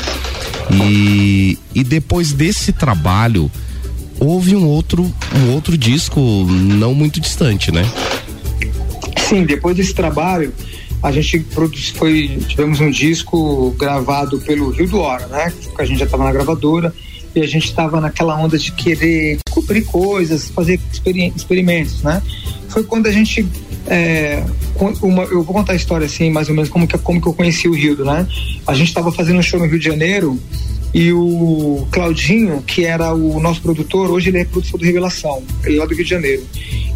[0.72, 3.52] E, e depois desse trabalho
[4.20, 7.90] houve um outro um outro disco não muito distante, né?
[9.18, 10.54] Sim, depois desse trabalho
[11.02, 15.54] a gente produz, foi, tivemos um disco gravado pelo Rio do Hora, né?
[15.78, 16.94] A gente já estava na gravadora
[17.36, 20.80] e a gente estava naquela onda de querer descobrir coisas, fazer
[21.36, 22.22] experimentos, né?
[22.70, 23.48] Foi quando a gente
[23.88, 24.44] é,
[25.02, 27.34] uma, eu vou contar a história assim, mais ou menos como que, como que eu
[27.34, 28.28] conheci o Rio, né?
[28.68, 30.40] A gente estava fazendo um show no Rio de Janeiro
[30.94, 35.78] e o Claudinho, que era o nosso produtor, hoje ele é produtor do Revelação, ele
[35.78, 36.44] é lá do Rio de Janeiro.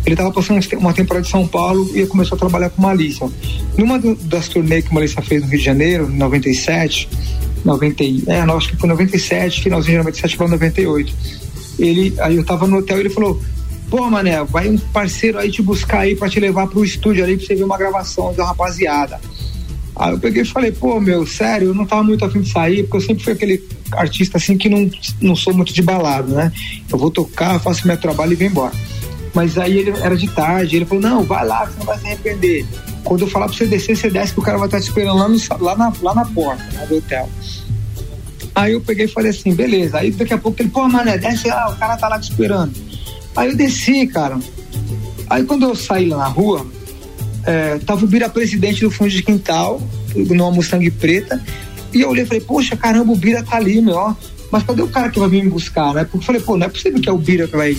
[0.05, 3.29] Ele estava passando uma temporada de São Paulo e começou a trabalhar com Malícia.
[3.77, 7.07] Numa das turnês que Malícia fez no Rio de Janeiro, em 97,
[7.63, 11.13] 90, é, não, acho que foi 97, finalzinho de 97 para 98.
[11.79, 13.41] Ele, aí eu tava no hotel e ele falou:
[13.89, 17.37] Pô, Mané, vai um parceiro aí te buscar aí para te levar pro estúdio ali
[17.37, 19.19] pra você ver uma gravação da rapaziada.
[19.95, 22.83] Aí eu peguei e falei, pô, meu, sério, eu não tava muito afim de sair,
[22.83, 24.89] porque eu sempre fui aquele artista assim que não,
[25.21, 26.51] não sou muito de balado, né?
[26.91, 28.73] Eu vou tocar, faço meu trabalho e venho embora.
[29.33, 32.07] Mas aí ele era de tarde, ele falou, não, vai lá, você não vai se
[32.07, 32.65] arrepender.
[33.03, 35.17] Quando eu falar pra você descer, você desce que o cara vai estar te esperando
[35.17, 37.29] lá, no, lá, na, lá na porta né, do hotel.
[38.55, 39.97] Aí eu peguei e falei assim, beleza.
[39.97, 42.73] Aí daqui a pouco ele, pô, mané, desce lá, o cara tá lá te esperando.
[43.35, 44.37] Aí eu desci, cara.
[45.29, 46.65] Aí quando eu saí lá na rua,
[47.45, 49.81] é, tava o Bira presidente do fundo de quintal,
[50.15, 51.41] numa Mustang preta,
[51.91, 54.15] e eu olhei e falei, poxa, caramba, o Bira tá ali, meu, ó.
[54.51, 56.03] Mas cadê o cara que vai vir me buscar, né?
[56.03, 57.75] Porque eu falei, pô, não é possível que é o Bira que vai,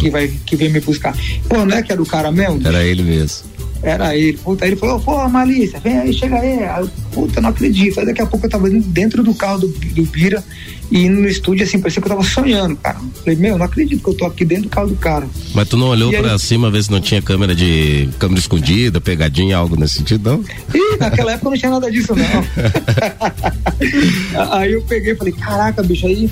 [0.00, 1.14] que vai que vem me buscar.
[1.48, 2.66] Pô, não é que era o cara mesmo?
[2.66, 3.53] Era ele mesmo.
[3.84, 4.38] Era ele.
[4.38, 6.64] Puta, aí ele falou, pô, Malícia, vem aí, chega aí.
[6.64, 8.00] aí puta, não acredito.
[8.00, 10.42] Aí daqui a pouco eu tava dentro do carro do, do Bira
[10.90, 12.98] e indo no estúdio, assim, parecia que eu tava sonhando, cara.
[13.22, 15.26] Falei, meu, não acredito que eu tô aqui dentro do carro do cara.
[15.54, 18.40] Mas tu não olhou E pra aí- cima ver se não tinha câmera de câmera
[18.40, 20.40] escondida, pegadinha, algo nesse sentido, não?
[20.74, 22.24] Ih, naquela época não tinha nada disso, não.
[24.52, 26.30] aí eu peguei e falei, caraca, bicho, aí.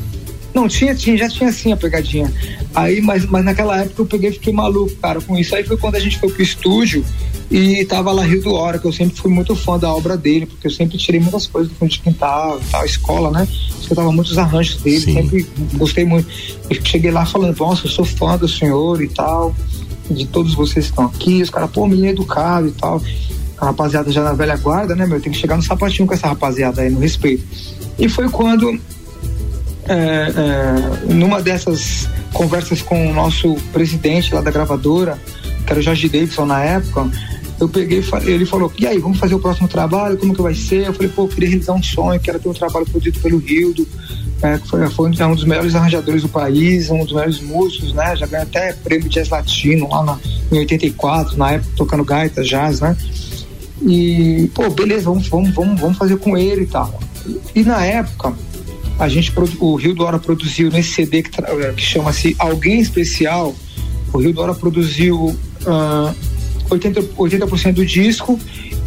[0.55, 2.33] Não, tinha, tinha, já tinha sim a pegadinha.
[2.75, 5.55] Aí, mas, mas naquela época eu peguei e fiquei maluco, cara, com isso.
[5.55, 7.05] Aí foi quando a gente foi pro estúdio
[7.51, 10.47] e tava lá Rio do Hora, que eu sempre fui muito fã da obra dele,
[10.47, 13.49] porque eu sempre tirei muitas coisas do fundo de quintal e tal, escola, né?
[13.81, 16.29] Escutava muitos arranjos dele, sempre gostei muito.
[16.69, 19.55] Eu cheguei lá falando, nossa, eu sou fã do senhor e tal,
[20.11, 21.43] de todos vocês que estão aqui.
[21.43, 23.03] Os caras, pô, menino educado e tal.
[23.59, 25.21] A rapaziada já na velha guarda, né, meu?
[25.21, 27.45] Tem que chegar no sapatinho com essa rapaziada aí, no respeito.
[27.99, 28.81] E foi quando
[29.89, 35.19] é, é, numa dessas conversas com o nosso presidente lá da gravadora,
[35.67, 37.11] que era o Jorge Davidson na época,
[37.61, 40.87] eu peguei ele falou, e aí, vamos fazer o próximo trabalho, como que vai ser?
[40.87, 43.39] Eu falei, pô, eu queria realizar um sonho, que era ter um trabalho produzido pelo
[43.39, 43.87] Rildo,
[44.43, 48.17] é, foi, foi um dos melhores arranjadores do país, um dos melhores músicos, né?
[48.17, 50.19] Já ganhou até prêmio Jazz Latino lá na,
[50.51, 52.97] em 84, na época tocando gaita, jazz, né?
[53.81, 57.01] E, pô, beleza, vamos, vamos, vamos, vamos fazer com ele e tal.
[57.55, 58.35] E na época,
[59.03, 63.53] a gente, o Rio do produziu nesse CD que, eh, que chama-se Alguém Especial,
[64.13, 65.37] o Rio do produziu
[65.67, 66.15] ah,
[66.71, 68.39] 80%, 80% do disco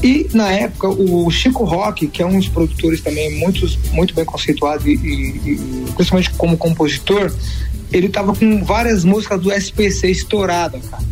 [0.01, 4.23] e na época o Chico Rock, que é um dos produtores também muito, muito bem
[4.23, 7.29] conceituado e, e- principalmente como compositor,
[7.91, 11.03] ele tava com várias músicas do SPC estouradas, cara.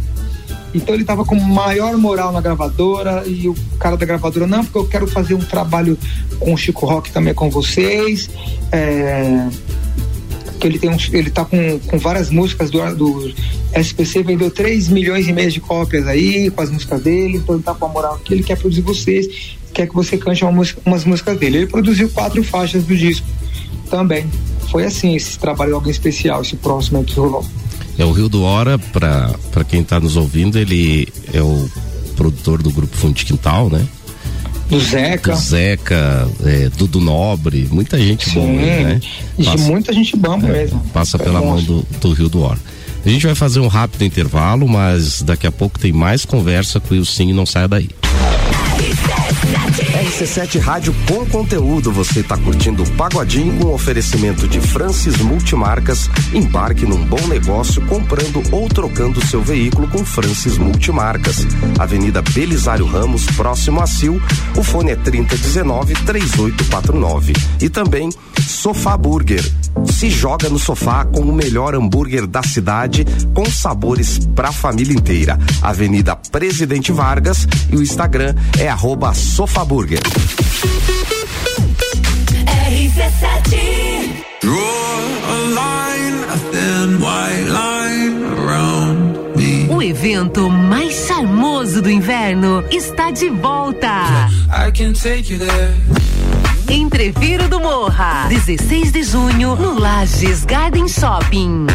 [0.73, 4.77] Então ele tava com maior moral na gravadora e o cara da gravadora, não, porque
[4.77, 5.97] eu quero fazer um trabalho
[6.39, 8.29] com o Chico Rock também com vocês.
[8.71, 9.47] É,
[10.63, 13.33] que ele tem um, ele tá com, com várias músicas do, do
[13.75, 17.63] SPC, vendeu 3 milhões e meio de cópias aí com as músicas dele, então ele
[17.63, 20.81] tá com a moral aqui, ele quer produzir vocês, quer que você cante uma música,
[20.85, 21.57] umas músicas dele.
[21.57, 23.27] Ele produziu quatro faixas do disco
[23.89, 24.25] também.
[24.71, 27.45] Foi assim, esse trabalho alguém especial, esse próximo aí que rolou.
[27.97, 31.69] É o Rio do Hora, pra quem tá nos ouvindo, ele é o
[32.15, 33.85] produtor do grupo Fundo de Quintal, né?
[34.69, 35.33] Do Zeca.
[35.33, 39.01] Do Zeca, é, Dudu Nobre, muita gente Sim, boa, né?
[39.37, 40.79] de muita gente bamba mesmo.
[40.93, 42.59] Passa É pela mão do, do Rio do Hora.
[43.05, 46.93] A gente vai fazer um rápido intervalo, mas daqui a pouco tem mais conversa com
[46.93, 47.89] o Ilcinho, não saia daí.
[50.03, 51.91] RC7 Rádio com conteúdo.
[51.91, 56.07] Você está curtindo o Pagodinho com oferecimento de Francis Multimarcas.
[56.33, 61.47] Embarque num bom negócio comprando ou trocando seu veículo com Francis Multimarcas.
[61.79, 64.21] Avenida Belisário Ramos, próximo a Sil.
[64.55, 67.35] O fone é 3019-3849.
[67.61, 68.09] E também
[68.41, 69.43] Sofá Burger.
[69.85, 75.39] Se joga no sofá com o melhor hambúrguer da cidade, com sabores pra família inteira.
[75.61, 79.99] Avenida Presidente Vargas e o Instagram é arroba sofaburger.
[84.39, 89.67] Draw a line, a thin white line around me.
[89.69, 94.29] O evento mais charmoso do inverno está de volta.
[94.49, 95.73] I can take you there.
[96.69, 101.67] Entreviro do Morra, 16 de junho, no Lages Garden Shopping.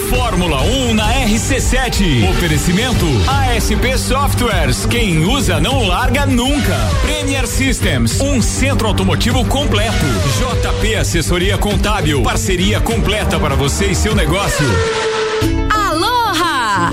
[0.09, 2.29] Fórmula 1 na RC7.
[2.31, 4.87] Oferecimento ASP Softwares.
[4.87, 6.77] Quem usa não larga nunca.
[7.03, 10.07] Premier Systems, um centro automotivo completo.
[10.39, 14.67] JP Assessoria Contábil, parceria completa para você e seu negócio.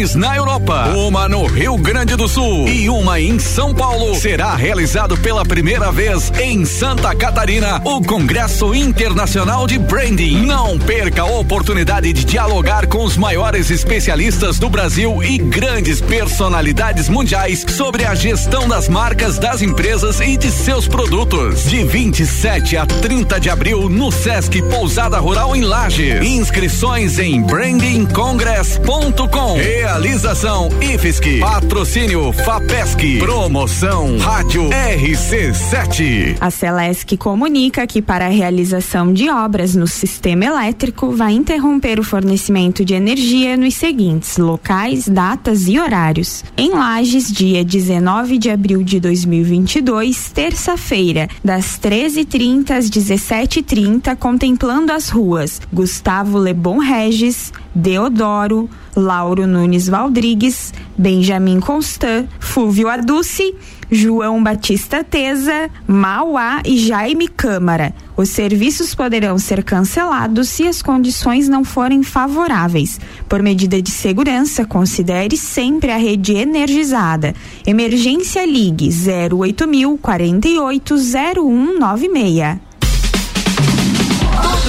[0.00, 5.14] na Europa, uma no Rio Grande do Sul e uma em São Paulo, será realizado
[5.18, 10.46] pela primeira vez em Santa Catarina o Congresso Internacional de Branding.
[10.46, 17.10] Não perca a oportunidade de dialogar com os maiores especialistas do Brasil e grandes personalidades
[17.10, 21.64] mundiais sobre a gestão das marcas das empresas e de seus produtos.
[21.64, 26.18] De 27 a 30 de abril no Sesc Pousada Rural em Laje.
[26.24, 29.58] Inscrições em brandingcongress.com.
[29.90, 31.40] Realização IFSC.
[31.40, 33.18] Patrocínio FAPESC.
[33.18, 36.36] Promoção Rádio RC7.
[36.40, 42.04] A Celesc comunica que para a realização de obras no sistema elétrico vai interromper o
[42.04, 46.44] fornecimento de energia nos seguintes locais, datas e horários.
[46.56, 55.08] Em Lages, dia 19 de abril de 2022, terça-feira, das 13h30 às 17h30, contemplando as
[55.08, 63.54] ruas Gustavo Lebon Regis, Deodoro, Lauro Nunes Valdrigues, Benjamin Constant, Fúvio Arducci,
[63.90, 67.94] João Batista Teza, Mauá e Jaime Câmara.
[68.16, 73.00] Os serviços poderão ser cancelados se as condições não forem favoráveis.
[73.28, 77.34] Por medida de segurança, considere sempre a rede energizada.
[77.66, 78.90] Emergência Ligue
[79.32, 82.69] 08000 480196.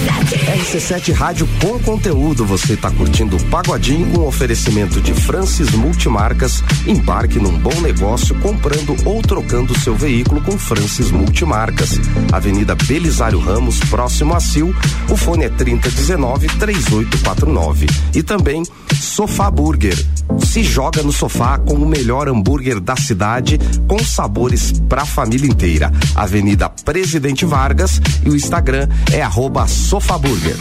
[0.00, 2.44] RC7 Rádio com conteúdo.
[2.46, 6.62] Você está curtindo o Pagodinho com oferecimento de Francis Multimarcas.
[6.86, 11.98] Embarque num bom negócio comprando ou trocando seu veículo com Francis Multimarcas.
[12.32, 14.72] Avenida Belisário Ramos, próximo a Sil.
[15.08, 17.86] O fone é 3019 3849.
[18.14, 18.62] E também
[19.00, 19.96] Sofá Burger.
[20.38, 25.90] Se joga no sofá com o melhor hambúrguer da cidade, com sabores pra família inteira.
[26.14, 30.54] Avenida Presidente Vargas e o Instagram é arroba Sofaburger.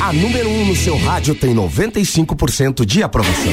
[0.00, 3.52] A número 1 um no seu rádio tem 95% de aprovação.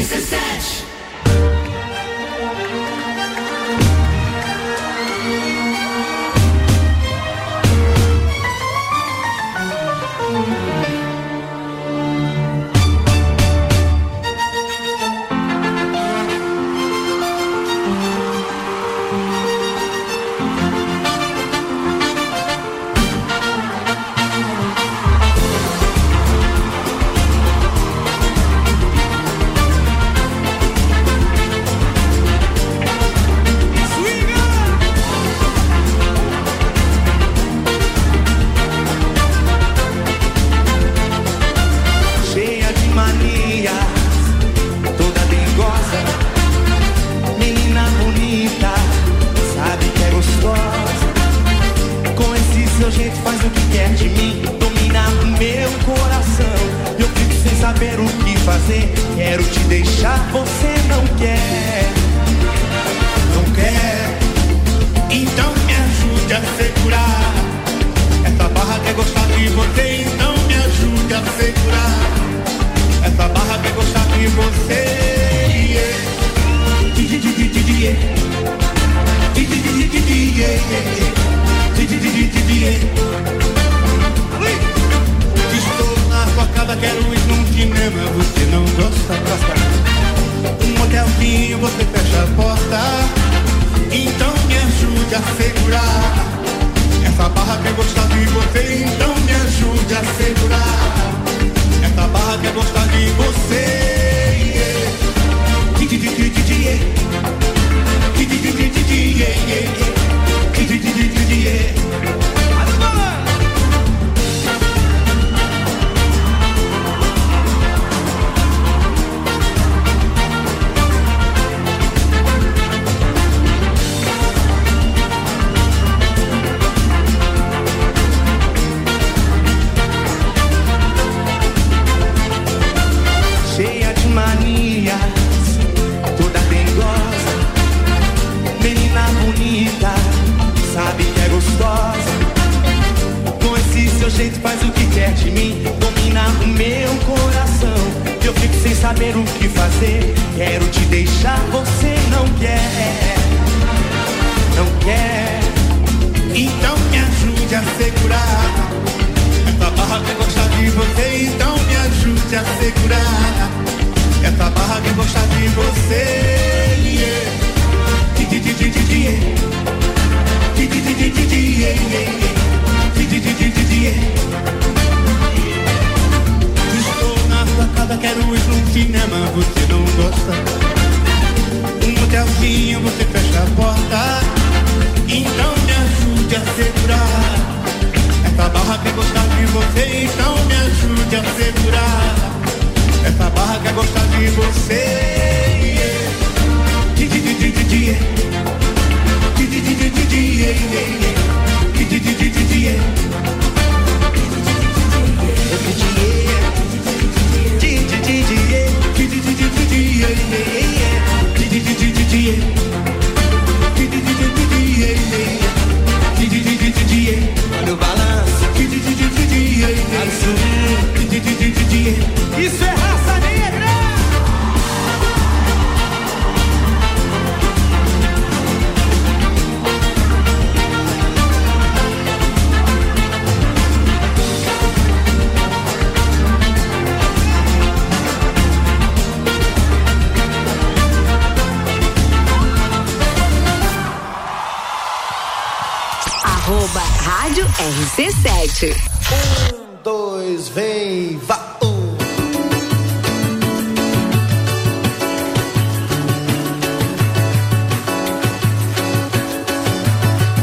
[250.31, 251.57] dois, vem, vá!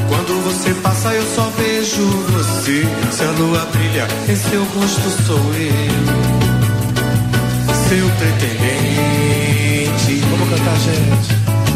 [0.08, 2.84] Quando você passa, eu só vejo você.
[3.10, 5.82] Se a lua brilha, em seu rosto sou eu.
[7.88, 8.58] Seu pretendente.
[10.30, 11.28] Vamos cantar, gente.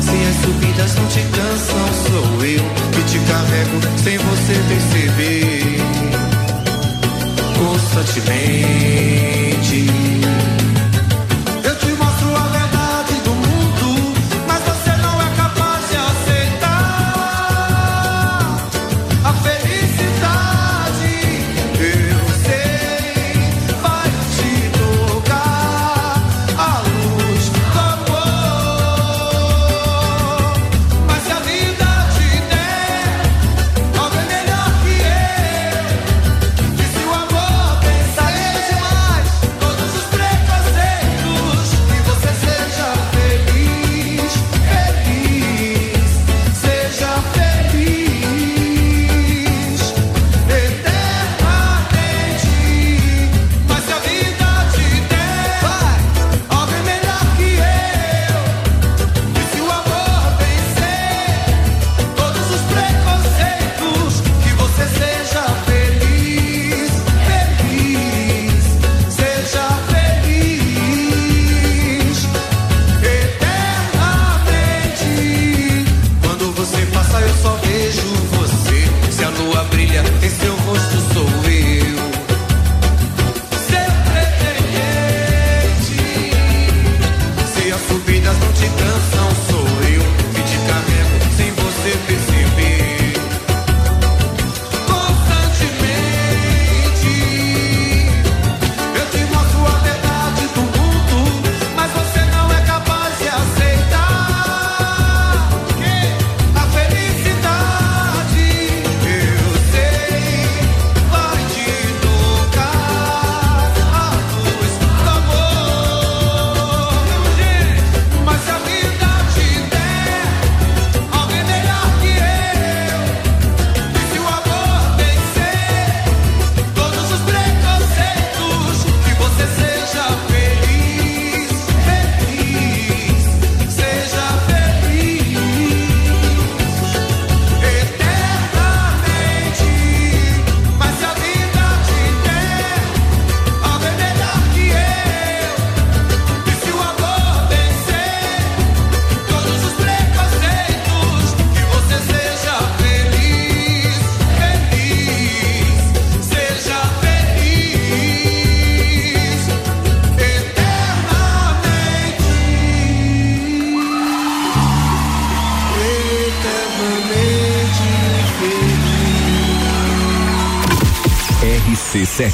[0.02, 5.91] Se as subidas não te cansam, sou eu que te carrego sem você perceber
[7.94, 9.41] constantemente.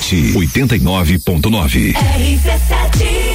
[0.09, 1.93] RC7 89.9.
[1.93, 3.28] RC7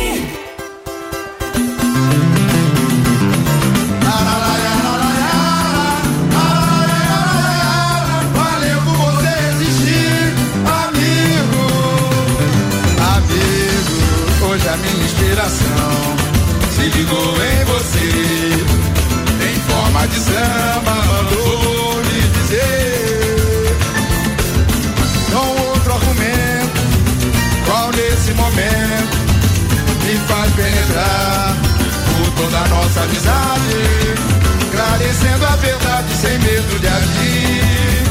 [33.04, 33.74] amizade.
[34.64, 38.04] Esclarecendo a verdade sem medo de agir.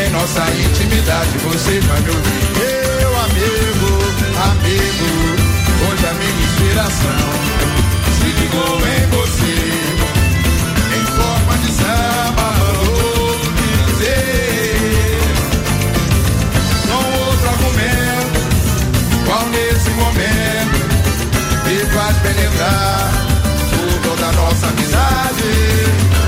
[0.00, 2.48] Em nossa intimidade você vai me ouvir.
[2.58, 3.90] Meu amigo,
[4.50, 5.08] amigo,
[5.90, 7.20] hoje a minha inspiração
[8.18, 9.27] se ligou em você.
[24.48, 25.48] Nossa amizade.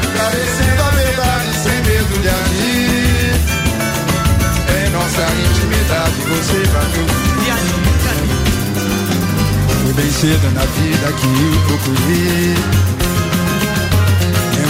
[0.03, 3.33] Esclarecendo a verdade sem medo de agir.
[4.77, 7.31] Em nossa intimidade você me ouvir.
[9.83, 12.55] Foi bem cedo na vida que eu procurei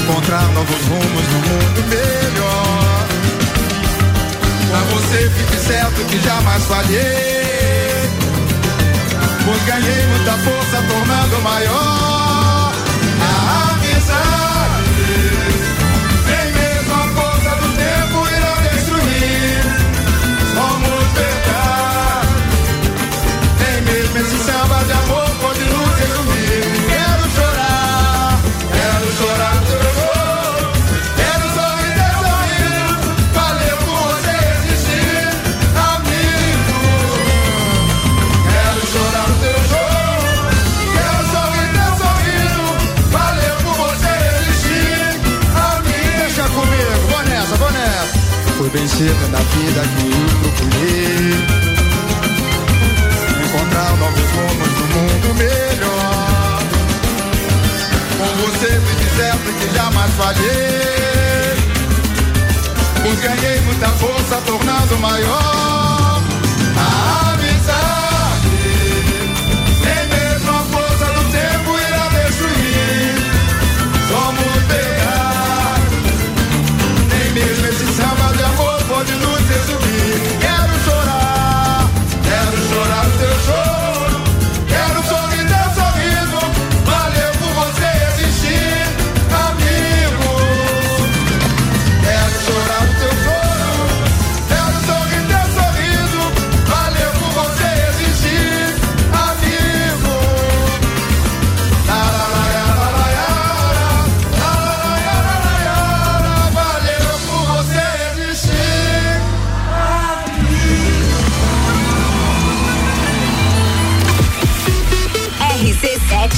[0.02, 3.06] Encontrar novos rumos no mundo melhor
[4.70, 8.08] Pra você fique certo que jamais falhei
[9.44, 12.09] Pois ganhei muita força tornando maior
[48.60, 51.32] Foi bem cedo na vida que eu procurei
[53.42, 56.62] encontrar novos rumos no mundo melhor.
[58.18, 61.56] Com você fique certo que jamais falhei.
[63.02, 66.19] Pois ganhei muita força tornando maior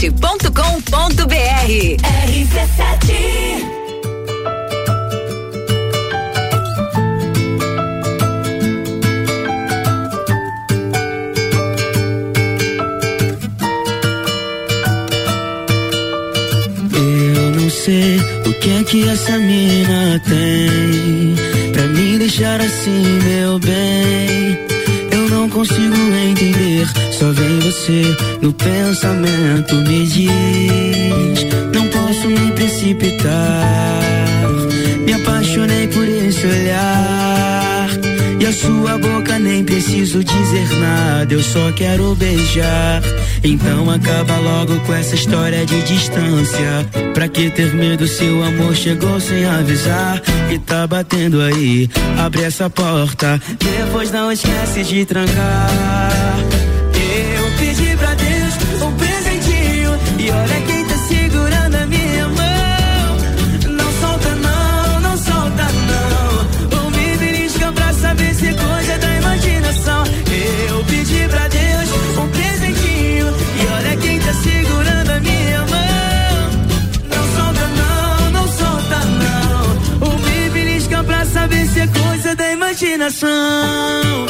[0.03, 1.31] rc7.com.br
[2.03, 3.13] RC7
[16.95, 21.37] Eu não sei o que é que essa mina tem
[21.73, 24.59] Pra me deixar assim, meu bem.
[25.13, 27.02] Eu não consigo entender
[27.73, 34.01] você no pensamento Me diz Não posso me precipitar
[35.07, 37.89] Me apaixonei por esse olhar
[38.39, 43.03] E a sua boca nem preciso dizer nada Eu só quero beijar
[43.45, 46.89] então acaba logo com essa história de distância.
[47.13, 50.23] Pra que ter medo se o amor chegou sem avisar?
[50.49, 53.43] E tá batendo aí, abre essa porta.
[53.59, 56.62] Depois não esquece de trancar.
[83.03, 84.27] imaginação.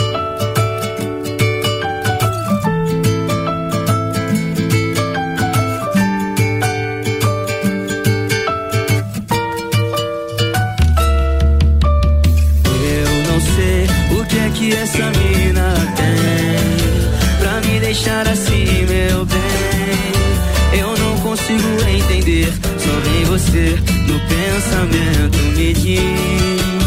[12.84, 13.86] Eu não sei
[14.18, 20.80] o que é que essa mina tem pra me deixar assim, meu bem.
[20.80, 22.52] Eu não consigo entender.
[22.78, 26.81] Só vem você no pensamento me diz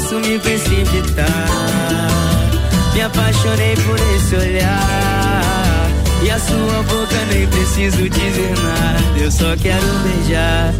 [0.00, 1.26] posso me precipitar.
[2.94, 5.90] Me apaixonei por esse olhar.
[6.22, 9.18] E a sua boca nem preciso dizer nada.
[9.18, 10.74] Eu só quero beijar.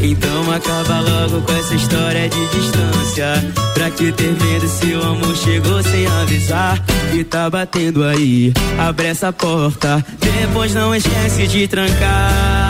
[0.00, 3.54] Então acaba logo com essa história de distância.
[3.74, 6.82] Pra que ter medo se o amor chegou sem avisar?
[7.12, 10.04] E tá batendo aí, abre essa porta.
[10.18, 12.63] Depois não esquece de trancar.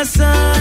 [0.00, 0.60] combinação.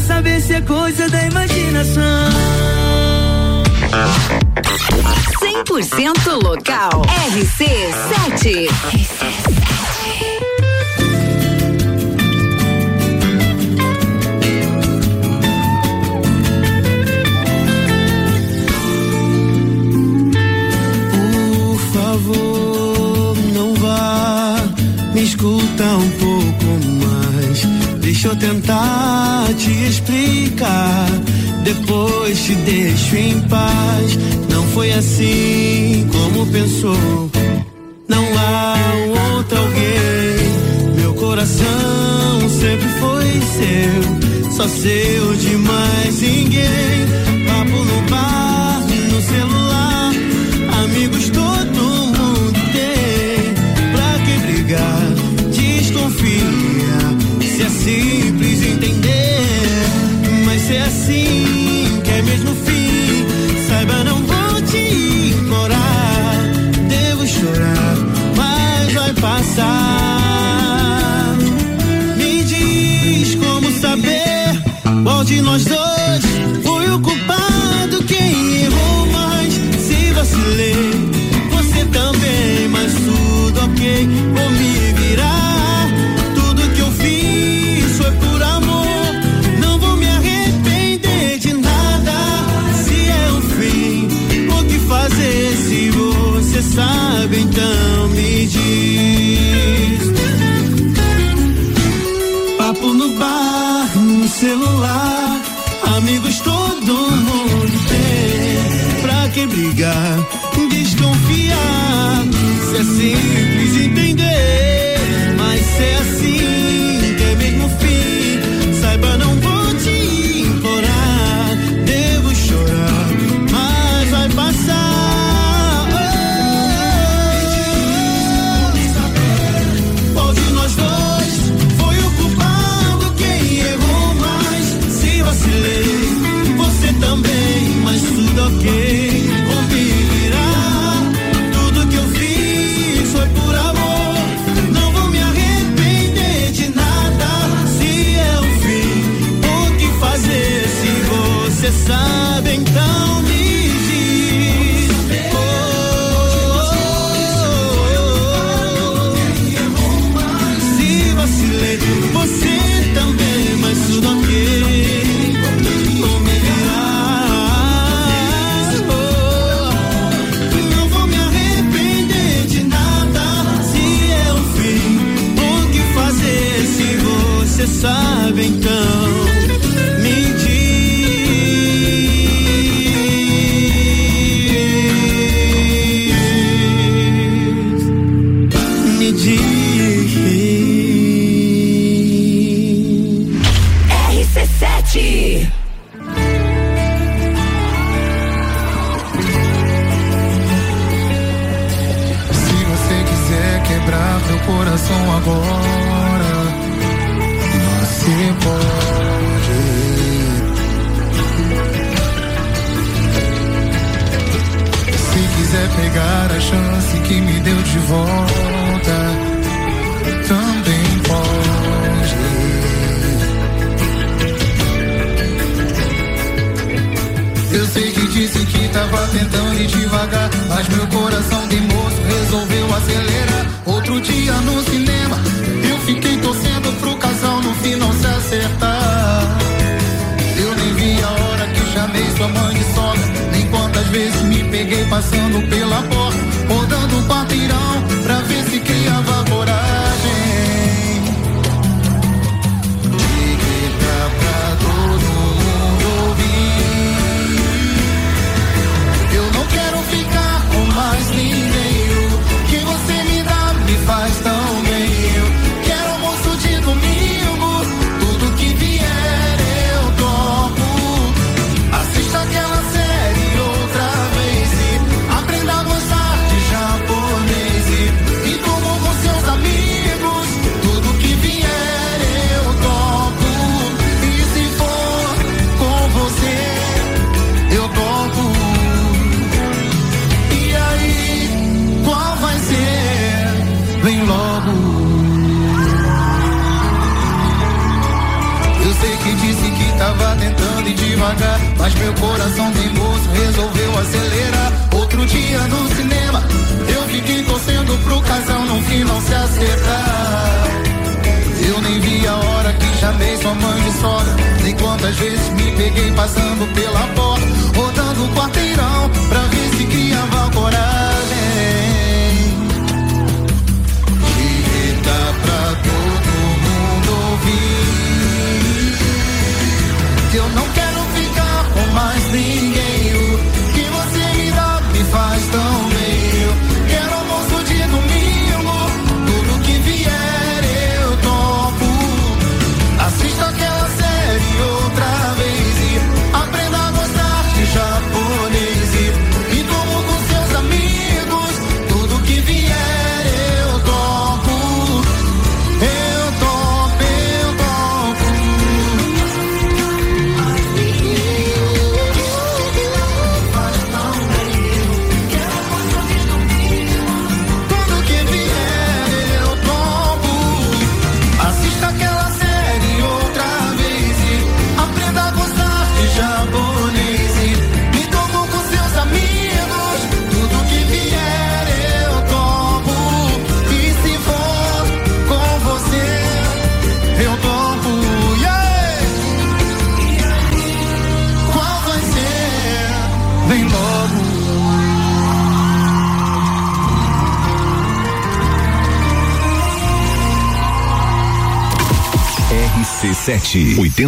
[0.00, 2.02] saber se é coisa da imaginação.
[5.40, 7.02] 100% local.
[7.32, 8.68] RC7.
[8.68, 9.43] RC7.
[28.24, 31.06] Deixa eu tentar te explicar.
[31.62, 34.18] Depois te deixo em paz.
[34.50, 37.30] Não foi assim como pensou.
[38.08, 38.76] Não há
[39.36, 40.96] outro alguém.
[40.96, 43.26] Meu coração sempre foi
[43.58, 44.52] seu.
[44.52, 47.33] Só seu de mais ninguém
[57.84, 58.23] see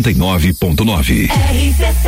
[0.02, 1.28] 89.9.
[1.28, 2.05] RC7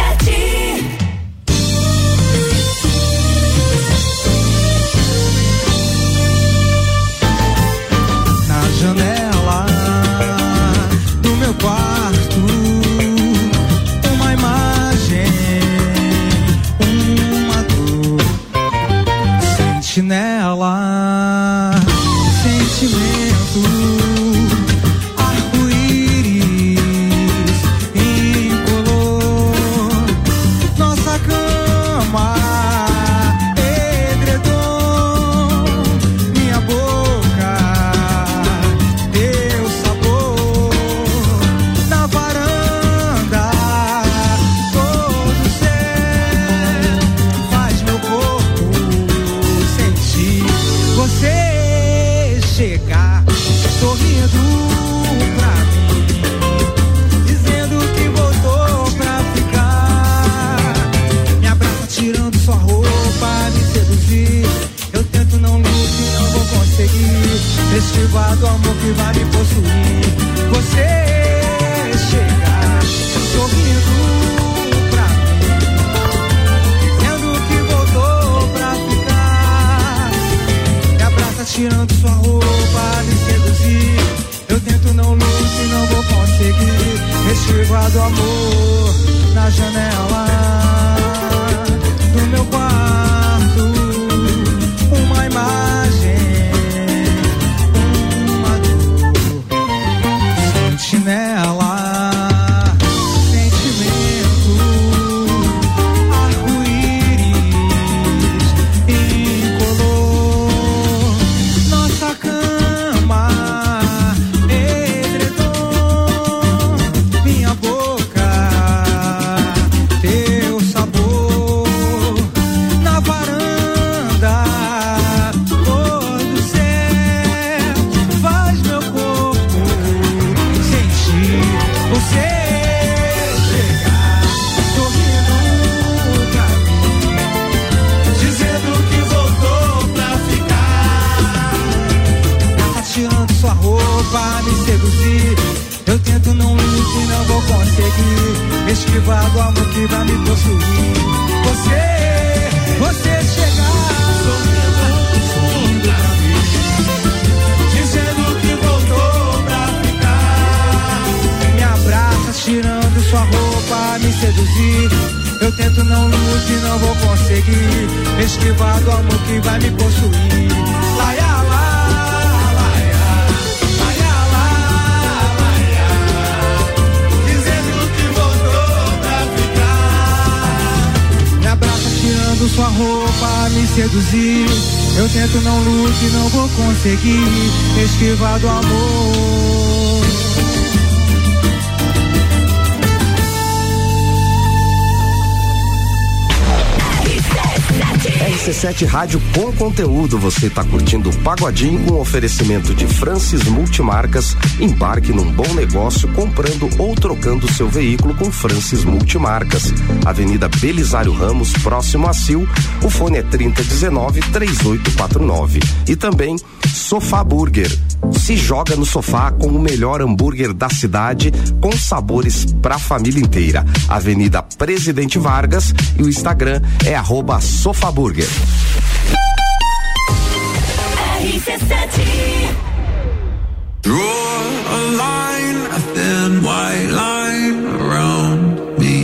[198.99, 200.19] Rádio com conteúdo.
[200.19, 204.37] Você está curtindo o Pagodinho com oferecimento de Francis Multimarcas.
[204.59, 209.73] Embarque num bom negócio comprando ou trocando seu veículo com Francis Multimarcas.
[210.05, 212.43] Avenida Belisário Ramos, próximo a Sil.
[212.83, 215.61] O fone é 3019 3849.
[215.87, 216.35] E também
[216.67, 217.71] Sofá Burger.
[218.19, 223.65] Se joga no sofá com o melhor hambúrguer da cidade, com sabores pra família inteira.
[223.89, 228.29] Avenida Presidente Vargas e o Instagram é arroba Sofaburger.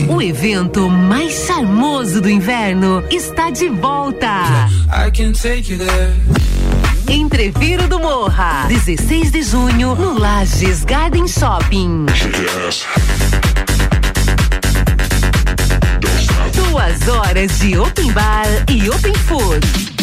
[0.07, 4.27] O evento mais charmoso do inverno está de volta.
[4.89, 6.13] I can take you there.
[7.09, 12.05] Entreviro do Morra, 16 de junho, no Lages Garden Shopping.
[12.07, 12.85] Yes.
[16.53, 19.94] Duas horas de open bar e open food.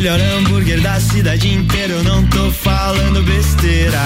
[0.00, 4.00] Melhor hambúrguer da cidade inteira, eu não tô falando besteira.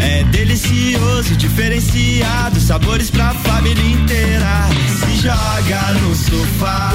[0.00, 4.68] É delicioso, diferenciado, sabores pra família inteira.
[5.00, 6.92] Se joga no sofá,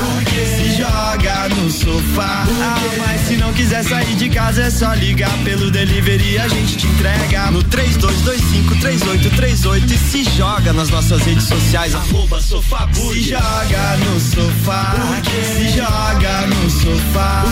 [0.56, 2.46] se joga no sofá.
[2.48, 6.78] Ah, mas se não quiser sair de casa, é só ligar pelo delivery, a gente
[6.78, 13.98] te entrega no 32253838 e se joga nas nossas redes sociais, arroba sofá Se joga
[13.98, 14.96] no sofá,
[15.58, 17.44] se joga no sofá.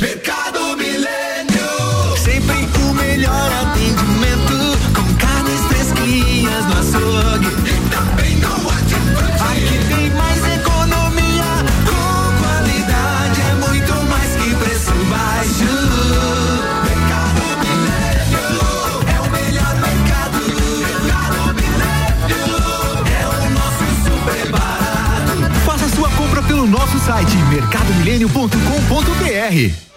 [0.00, 2.16] Mercado Milênio.
[2.16, 7.48] Sempre o melhor atendimento com carnes fresquinhas no açougue.
[7.68, 9.42] E também no atacante.
[9.42, 11.44] Aqui tem mais economia
[11.84, 13.40] com qualidade.
[13.42, 15.72] É muito mais que preço baixo.
[16.88, 18.46] Mercado Milênio
[19.14, 20.38] é o melhor mercado.
[20.80, 22.42] Mercado Milênio
[23.10, 25.32] é o nosso super barato.
[25.66, 27.36] Faça sua compra pelo nosso site
[29.52, 29.92] mercadomilênio.com.br.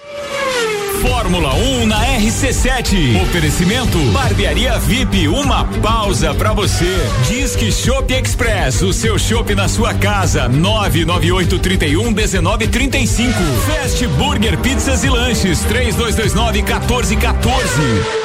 [1.01, 3.21] Fórmula 1 na RC7.
[3.21, 6.97] Oferecimento Barbearia VIP, uma pausa pra você.
[7.27, 10.47] Disque Shop Express, o seu shopping na sua casa.
[10.47, 13.33] 998 31 19 35.
[13.67, 18.24] Fast Burger Pizzas e Lanches 3229 1414.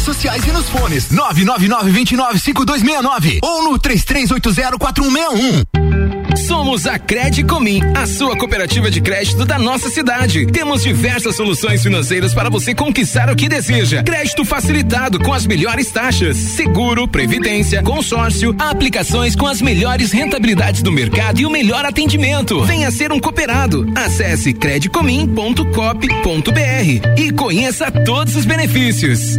[0.00, 5.64] sociais e nos fones 999-295269 ou no 33804161.
[6.46, 10.46] Somos a Credicomim, a sua cooperativa de crédito da nossa cidade.
[10.46, 14.02] Temos diversas soluções financeiras para você conquistar o que deseja.
[14.02, 20.92] Crédito facilitado com as melhores taxas, seguro, previdência, consórcio, aplicações com as melhores rentabilidades do
[20.92, 22.62] mercado e o melhor atendimento.
[22.64, 23.86] Venha ser um cooperado.
[23.96, 29.38] Acesse credicomim.cop.br e conheça todos os benefícios.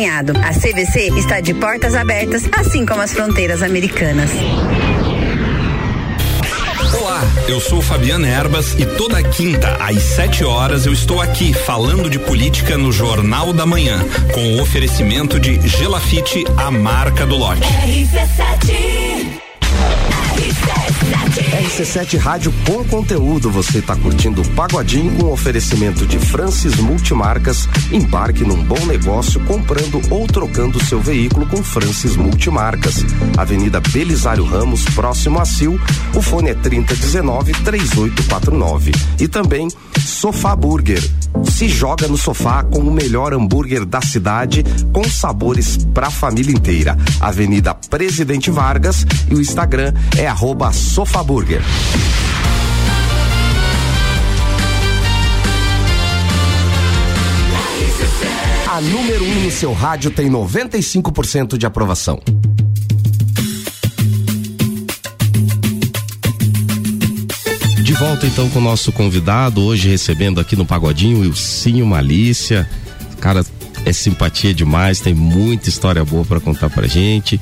[0.00, 0.32] acompanhado.
[0.38, 4.30] A CVC está de portas abertas, assim como as fronteiras americanas.
[6.98, 12.08] Olá, eu sou Fabiana Erbas e toda quinta às 7 horas eu estou aqui falando
[12.08, 13.98] de política no Jornal da Manhã,
[14.32, 17.62] com o oferecimento de Gelafite, a marca do lote.
[17.62, 19.40] RC7
[22.18, 23.50] Rádio com conteúdo.
[23.50, 27.66] Você está curtindo Pagodinho com oferecimento de Francis Multimarcas.
[27.90, 32.96] Embarque num bom negócio comprando ou trocando seu veículo com Francis Multimarcas.
[33.38, 35.80] Avenida Belisário Ramos, próximo a Sil.
[36.14, 38.92] O fone é 3019 3849.
[39.18, 39.68] E também
[39.98, 41.02] Sofá Burger.
[41.44, 46.98] Se joga no sofá com o melhor hambúrguer da cidade, com sabores pra família inteira.
[47.20, 51.59] Avenida Presidente Vargas e o Instagram é arroba Sofaburger.
[58.68, 62.20] A número 1 um no seu rádio tem 95% de aprovação.
[67.82, 72.66] De volta então com o nosso convidado, hoje recebendo aqui no Pagodinho o Ilcinho Malícia.
[73.20, 73.44] Cara,
[73.84, 77.40] é simpatia demais, tem muita história boa para contar pra gente.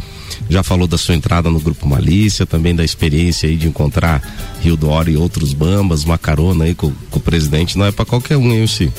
[0.49, 4.23] Já falou da sua entrada no grupo Malícia, também da experiência aí de encontrar
[4.63, 7.93] Rio do Oro e outros bambas, uma carona aí com, com o presidente, não é
[7.93, 8.93] para qualquer um, hein, Ilcinho?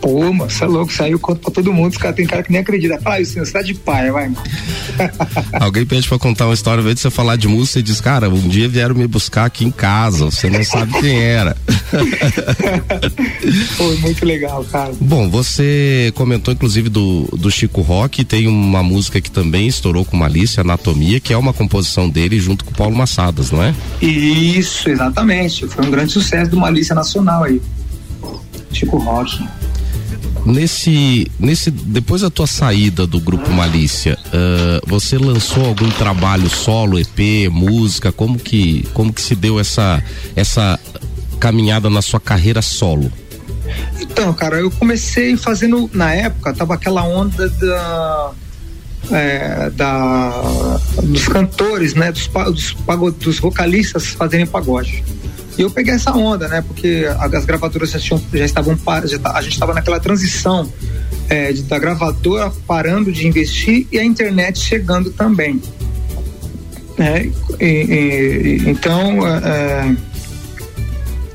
[0.00, 2.50] Pô, mano, você é louco, saiu conta pra todo mundo, os caras tem cara que
[2.50, 3.00] nem acredita.
[3.00, 4.42] Fala isso, você tá de pai, vai, mano.
[5.60, 8.00] Alguém pede pra contar uma história, ao invés de você falar de música, você diz,
[8.00, 11.56] cara, um dia vieram me buscar aqui em casa, você não sabe quem era.
[13.76, 14.92] Foi muito legal, cara.
[15.00, 20.16] Bom, você comentou inclusive do, do Chico Rock, tem uma música que também estourou com
[20.16, 23.74] Malícia, Anatomia, que é uma composição dele junto com o Paulo Massadas, não é?
[24.00, 25.66] Isso, exatamente.
[25.66, 27.60] Foi um grande sucesso do Malícia Nacional aí.
[28.72, 29.42] Chico Rock.
[30.44, 36.98] Nesse, nesse, depois da tua saída do grupo Malícia, uh, você lançou algum trabalho solo,
[36.98, 38.12] EP, música?
[38.12, 40.02] Como que, como que se deu essa,
[40.34, 40.78] essa
[41.38, 43.12] caminhada na sua carreira solo?
[44.00, 48.32] Então, cara, eu comecei fazendo na época tava aquela onda da
[49.10, 52.76] é, da dos cantores, né, dos, dos,
[53.14, 55.02] dos vocalistas fazerem pagode.
[55.56, 56.62] E eu peguei essa onda, né?
[56.62, 60.72] Porque as gravadoras já, tinham, já estavam já, a gente estava naquela transição
[61.28, 65.60] é, de, da gravadora parando de investir e a internet chegando também.
[66.96, 67.28] É,
[67.60, 69.96] e, e, então é,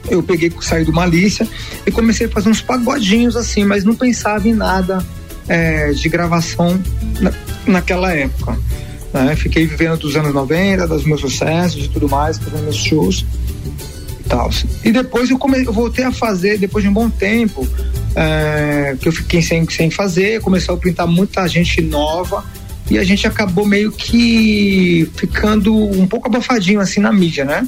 [0.10, 1.48] eu peguei, saí do Malícia
[1.86, 5.06] e comecei a fazer uns pagodinhos assim, mas não pensava em nada
[5.48, 6.80] é, de gravação
[7.20, 7.32] na,
[7.66, 8.58] naquela época.
[9.14, 9.36] Né?
[9.36, 13.26] Fiquei vivendo dos anos 90, dos meus sucessos e tudo mais, fazendo meus shows
[14.28, 14.50] tal.
[14.84, 17.68] E depois eu, come, eu voltei a fazer, depois de um bom tempo,
[18.16, 22.44] é, que eu fiquei sem, sem fazer, começou a pintar muita gente nova
[22.90, 27.68] e a gente acabou meio que ficando um pouco abafadinho assim na mídia, né?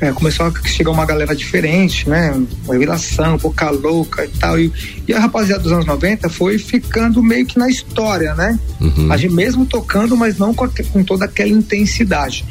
[0.00, 2.32] É, começou a chegar uma galera diferente, né?
[2.68, 4.58] Revelação, boca louca e tal.
[4.58, 4.72] E,
[5.08, 8.58] e, a rapaziada dos anos 90 foi ficando meio que na história, né?
[8.80, 9.10] Uhum.
[9.10, 12.44] A gente mesmo tocando, mas não com, a, com toda aquela intensidade.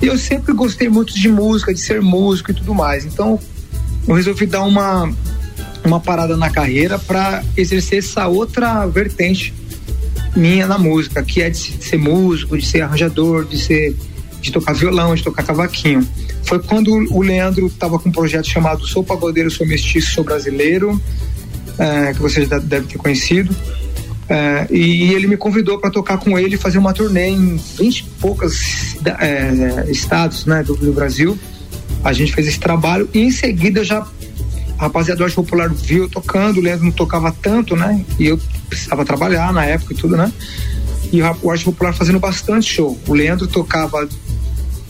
[0.00, 3.04] E eu sempre gostei muito de música, de ser músico e tudo mais.
[3.04, 3.38] Então,
[4.08, 5.12] eu resolvi dar uma,
[5.84, 9.52] uma parada na carreira para exercer essa outra vertente
[10.34, 13.96] minha na música, que é de ser músico, de ser arranjador, de ser
[14.40, 16.06] de tocar violão, de tocar cavaquinho.
[16.44, 21.00] Foi quando o Leandro estava com um projeto chamado Sou Pagodeiro, Sou Mestiço, Sou Brasileiro,
[21.78, 23.54] é, que você já deve ter conhecido.
[24.28, 27.98] É, e ele me convidou para tocar com ele e fazer uma turnê em 20
[27.98, 31.38] e poucos é, estados né, do, do, Brasil.
[32.02, 34.04] A gente fez esse trabalho e em seguida já
[34.78, 38.04] a rapaziada do Arte Popular viu tocando, o Leandro não tocava tanto, né?
[38.18, 38.38] E eu
[38.68, 40.30] precisava trabalhar na época e tudo, né?
[41.12, 42.98] E o Arte Popular fazendo bastante show.
[43.06, 44.06] O Leandro tocava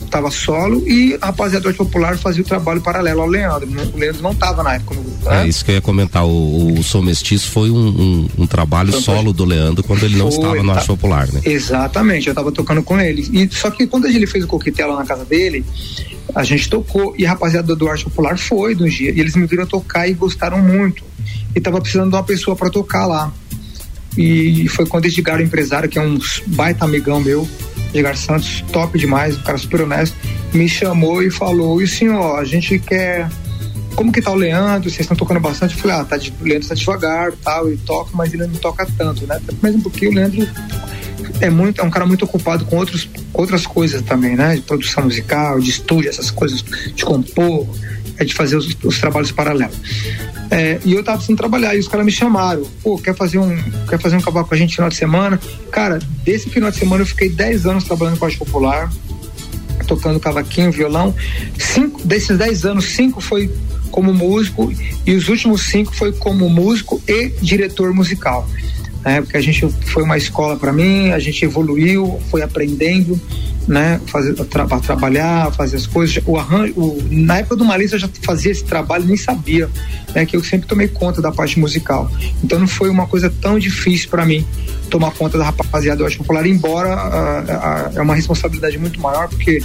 [0.07, 3.69] estava solo e a rapaziada do Arte Popular fazia o trabalho paralelo ao Leandro.
[3.69, 3.87] Né?
[3.93, 5.29] O Leandro não estava na época no grupo.
[5.29, 5.43] Né?
[5.43, 6.25] É isso que eu ia comentar.
[6.25, 10.17] O, o Sou Mestiço foi um, um, um trabalho então, solo do Leandro quando ele
[10.17, 11.41] não foi, estava no tá, Arte Popular, né?
[11.45, 13.27] Exatamente, eu estava tocando com ele.
[13.31, 15.63] E, só que quando ele fez o coquetel na casa dele,
[16.33, 19.11] a gente tocou e a rapaziada do Arte Popular foi do dia.
[19.11, 21.03] E eles me viram tocar e gostaram muito.
[21.55, 23.31] E tava precisando de uma pessoa para tocar lá.
[24.17, 26.17] E foi quando Edgar, o empresário, que é um
[26.47, 27.47] baita amigão meu,
[27.93, 30.15] Edgar Santos, top demais, um cara super honesto,
[30.53, 33.29] me chamou e falou: E senhor, a gente quer.
[33.95, 34.89] Como que tá o Leandro?
[34.89, 35.75] Vocês estão tocando bastante?
[35.75, 38.87] Eu falei: Ah, tá o Leandro tá devagar tal, ele toca, mas ele não toca
[38.97, 39.39] tanto, né?
[39.61, 40.47] Mesmo porque o Leandro
[41.41, 44.55] é muito é um cara muito ocupado com outros, outras coisas também, né?
[44.55, 46.63] De produção musical, de estúdio, essas coisas,
[46.93, 47.67] de compor,
[48.17, 49.77] é de fazer os, os trabalhos paralelos.
[50.49, 53.55] É, e eu tava precisando trabalhar, e os caras me chamaram, pô, quer fazer um,
[53.87, 55.39] quer fazer um cavalo com a gente no final de semana?
[55.71, 58.91] Cara, desse final de semana eu fiquei 10 anos trabalhando com a arte popular,
[59.87, 61.13] tocando cavaquinho, violão.
[61.57, 63.51] Cinco, desses 10 anos, cinco foi
[63.91, 64.71] como músico
[65.05, 68.47] e os últimos cinco foi como músico e diretor musical.
[69.07, 69.21] Né?
[69.21, 73.17] Porque a gente foi uma escola para mim, a gente evoluiu, foi aprendendo,
[73.65, 74.01] né?
[74.07, 76.21] Fazer, tra trabalhar, fazer as coisas.
[76.25, 79.69] O arranjo, o, na época do Malícia eu já fazia esse trabalho, nem sabia,
[80.13, 80.25] né?
[80.25, 82.11] Que eu sempre tomei conta da parte musical.
[82.43, 84.45] Então não foi uma coisa tão difícil para mim
[84.89, 89.29] tomar conta da rapaziada do Arte Popular, embora uh, uh, é uma responsabilidade muito maior,
[89.29, 89.59] porque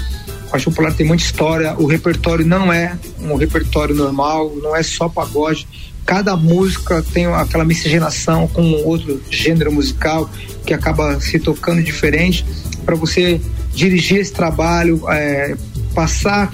[0.53, 4.85] o Arte Popular tem muita história, o repertório não é um repertório normal, não é
[4.85, 5.67] só pagode.
[6.05, 10.29] Cada música tem aquela miscigenação com outro gênero musical
[10.67, 12.45] que acaba se tocando diferente.
[12.85, 13.41] Para você
[13.75, 15.57] dirigir esse trabalho, é,
[15.95, 16.53] passar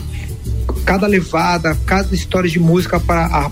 [0.85, 3.51] cada levada, cada história de música para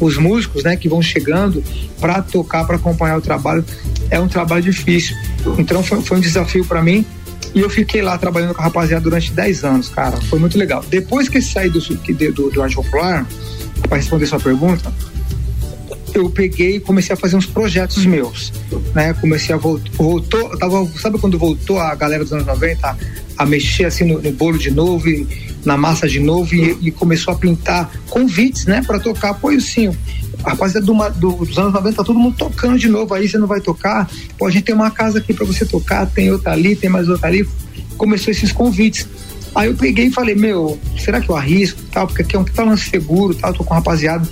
[0.00, 1.62] os músicos, né, que vão chegando
[2.00, 3.64] para tocar, para acompanhar o trabalho,
[4.10, 5.16] é um trabalho difícil.
[5.58, 7.04] Então foi, foi um desafio para mim
[7.54, 10.16] e eu fiquei lá trabalhando com a rapaziada durante 10 anos, cara.
[10.22, 10.84] Foi muito legal.
[10.88, 13.26] Depois que saí do, do, do Arte Popular,
[13.88, 14.92] para responder sua pergunta,
[16.14, 18.52] eu peguei e comecei a fazer uns projetos meus,
[18.94, 19.12] né?
[19.14, 22.96] Comecei a voltar, voltou, tava, sabe quando voltou a galera dos anos 90
[23.36, 25.26] a mexer assim no, no bolo de novo e
[25.64, 29.94] na massa de novo e, e começou a pintar convites, né, para tocar sim.
[30.44, 33.38] A rapaziada do, do, dos anos 90 tá todo mundo tocando de novo aí, você
[33.38, 34.10] não vai tocar?
[34.38, 37.08] Pô, a gente tem uma casa aqui para você tocar, tem outra ali, tem mais
[37.08, 37.46] outra ali.
[37.96, 39.06] Começou esses convites.
[39.54, 42.06] Aí eu peguei e falei, meu, será que eu arrisco tal?
[42.06, 44.26] Porque aqui é um tá lance seguro, tal, tô com rapaziada.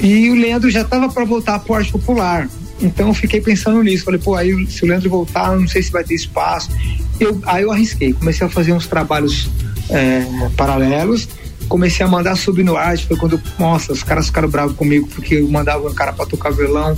[0.00, 2.48] E o Leandro já tava para voltar pro arte popular.
[2.80, 4.04] Então eu fiquei pensando nisso.
[4.04, 6.70] Falei, pô, aí se o Leandro voltar, não sei se vai ter espaço.
[7.18, 9.50] Eu, aí eu arrisquei, comecei a fazer uns trabalhos
[9.90, 10.24] é,
[10.56, 11.28] paralelos,
[11.68, 13.06] comecei a mandar subir no arte.
[13.06, 16.50] Foi quando, nossa, os caras ficaram bravos comigo porque eu mandava um cara para tocar
[16.50, 16.96] violão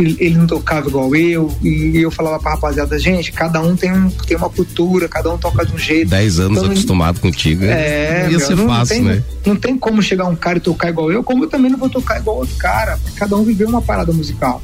[0.00, 3.92] ele, ele, não tocava igual eu, e eu falava pra rapaziada, gente, cada um tem,
[3.92, 6.08] um, tem uma cultura, cada um toca de um jeito.
[6.08, 9.24] Dez anos então, acostumado contigo, é, ia meu, ser não, fácil, não tem, né?
[9.44, 11.90] Não tem como chegar um cara e tocar igual eu, como eu também não vou
[11.90, 14.62] tocar igual outro cara, cada um viveu uma parada musical.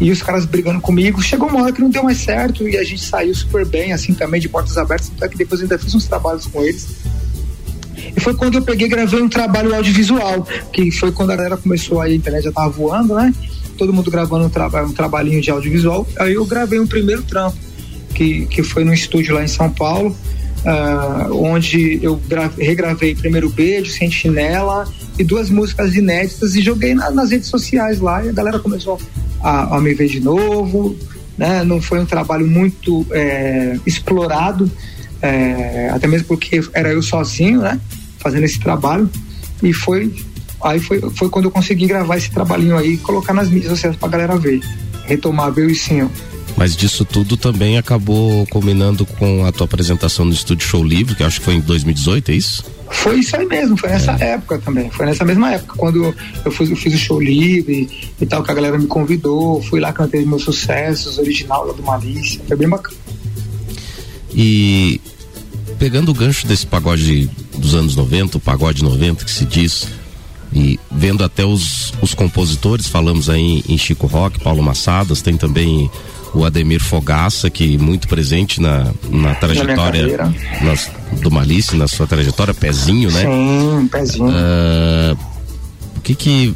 [0.00, 2.82] E os caras brigando comigo, chegou uma hora que não deu mais certo e a
[2.82, 5.94] gente saiu super bem, assim também, de portas abertas, até que depois eu ainda fiz
[5.94, 6.88] uns trabalhos com eles.
[8.16, 12.00] E foi quando eu peguei gravei um trabalho audiovisual, que foi quando a galera começou
[12.00, 13.32] aí, a internet já tava voando, né?
[13.76, 16.06] todo mundo gravando um, tra um trabalhinho de audiovisual.
[16.18, 17.56] Aí eu gravei um primeiro trampo,
[18.14, 20.16] que, que foi no estúdio lá em São Paulo,
[20.64, 22.20] uh, onde eu
[22.58, 24.86] regravei primeiro Beijo, Sentinela
[25.18, 29.00] e duas músicas inéditas e joguei na, nas redes sociais lá e a galera começou
[29.40, 30.96] a, a me ver de novo.
[31.36, 31.64] Né?
[31.64, 34.70] Não foi um trabalho muito é, explorado,
[35.20, 37.80] é, até mesmo porque era eu sozinho, né?
[38.22, 39.10] Fazendo esse trabalho
[39.62, 40.12] e foi
[40.64, 43.96] Aí foi, foi quando eu consegui gravar esse trabalhinho aí e colocar nas mídias sociais
[43.96, 44.60] pra galera ver.
[45.06, 46.08] Retomar, ver o sim.
[46.56, 51.24] Mas disso tudo também acabou combinando com a tua apresentação no Estúdio Show Livre, que
[51.24, 52.64] acho que foi em 2018, é isso?
[52.90, 54.34] Foi isso aí mesmo, foi nessa é.
[54.34, 54.90] época também.
[54.90, 57.88] Foi nessa mesma época, quando eu, fui, eu fiz o show livre
[58.20, 61.82] e tal, que a galera me convidou, fui lá, cantei meus sucessos, original lá do
[61.82, 62.96] Malícia, foi bem bacana.
[64.34, 65.00] E
[65.78, 69.88] pegando o gancho desse pagode dos anos 90, o pagode 90 que se diz,
[70.54, 75.90] e vendo até os, os compositores, falamos aí em Chico Rock, Paulo Massadas, tem também
[76.34, 82.54] o Ademir Fogaça, que muito presente na, na trajetória nas, do Malice, na sua trajetória,
[82.54, 83.22] pezinho, né?
[83.22, 84.28] Sim, pezinho.
[84.28, 85.18] Uh,
[85.96, 86.54] o que que,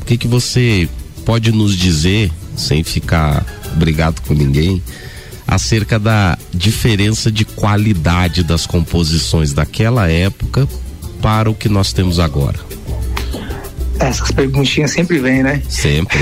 [0.00, 0.88] o que que você
[1.24, 3.44] pode nos dizer, sem ficar
[3.74, 4.82] brigado com ninguém,
[5.48, 10.68] acerca da diferença de qualidade das composições daquela época
[11.22, 12.58] para o que nós temos agora?
[13.98, 15.62] Essas perguntinhas sempre vêm, né?
[15.68, 16.18] Sempre.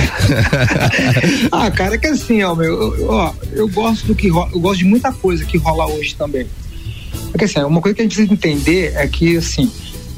[1.50, 4.60] ah, cara, é que assim, ó, meu, eu, ó, eu gosto do que rola, eu
[4.60, 6.46] gosto de muita coisa que rola hoje também.
[7.34, 9.70] É que assim, uma coisa que a gente precisa entender é que, assim,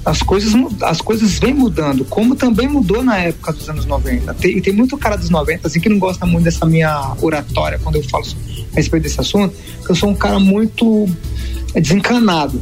[0.09, 4.32] as coisas, as coisas vêm mudando, como também mudou na época dos anos 90.
[4.35, 7.97] Tem, tem muito cara dos 90 assim, que não gosta muito dessa minha oratória quando
[7.97, 8.24] eu falo
[8.72, 9.55] a respeito desse assunto,
[9.85, 11.06] que eu sou um cara muito
[11.74, 12.60] desencanado.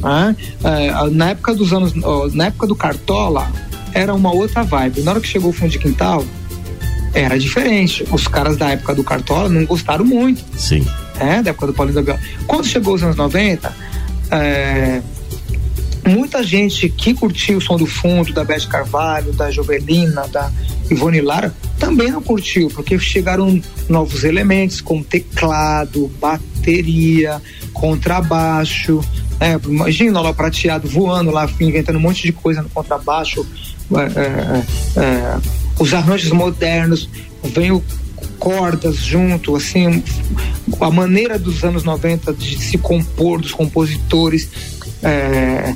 [0.00, 0.36] Né?
[0.64, 1.92] É, na época dos anos,
[2.32, 3.46] na época do Cartola,
[3.92, 5.02] era uma outra vibe.
[5.02, 6.24] Na hora que chegou o fundo de quintal,
[7.12, 8.06] era diferente.
[8.10, 10.42] Os caras da época do Cartola não gostaram muito.
[10.56, 10.86] Sim.
[11.20, 12.20] É, da época do Paulinho da Viola.
[12.46, 13.74] Quando chegou os anos 90,
[14.30, 15.02] é,
[16.06, 20.50] muita gente que curtiu o som do fundo, da Beth Carvalho, da Jovelina, da
[20.90, 27.40] Ivone Lara, também não curtiu, porque chegaram novos elementos como teclado, bateria,
[27.72, 29.00] contrabaixo.
[29.40, 29.58] Né?
[29.66, 33.46] Imagina lá o prateado voando lá, inventando um monte de coisa no contrabaixo,
[33.92, 35.38] é, é, é,
[35.78, 37.08] os arranjos modernos,
[37.44, 37.82] veio
[38.38, 40.02] cordas junto, assim,
[40.80, 44.48] a maneira dos anos 90 de se compor, dos compositores,
[45.02, 45.74] é,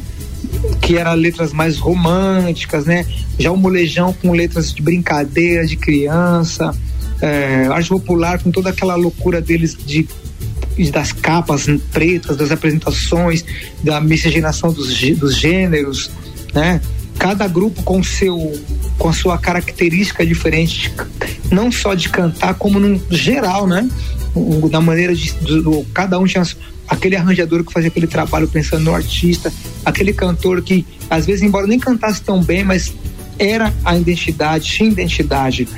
[0.91, 3.07] que eram letras mais românticas, né?
[3.39, 6.77] Já o molejão com letras de brincadeira, de criança,
[7.23, 10.09] é, arte popular com toda aquela loucura deles de
[10.91, 13.45] das capas pretas, das apresentações,
[13.85, 16.11] da miscigenação dos, dos gêneros,
[16.53, 16.81] né?
[17.17, 18.61] Cada grupo com seu
[18.99, 20.93] com a sua característica diferente,
[21.53, 23.89] não só de cantar, como no geral, né?
[24.69, 26.43] Da maneira de, do, cada um tinha
[26.91, 29.53] aquele arranjador que fazia aquele trabalho pensando no artista,
[29.85, 32.93] aquele cantor que às vezes embora nem cantasse tão bem, mas
[33.39, 35.69] era a identidade, tinha identidade.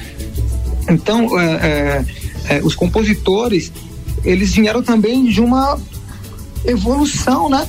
[0.88, 2.04] Então, é, é,
[2.56, 3.70] é, os compositores
[4.24, 5.78] eles vieram também de uma
[6.64, 7.68] evolução, né?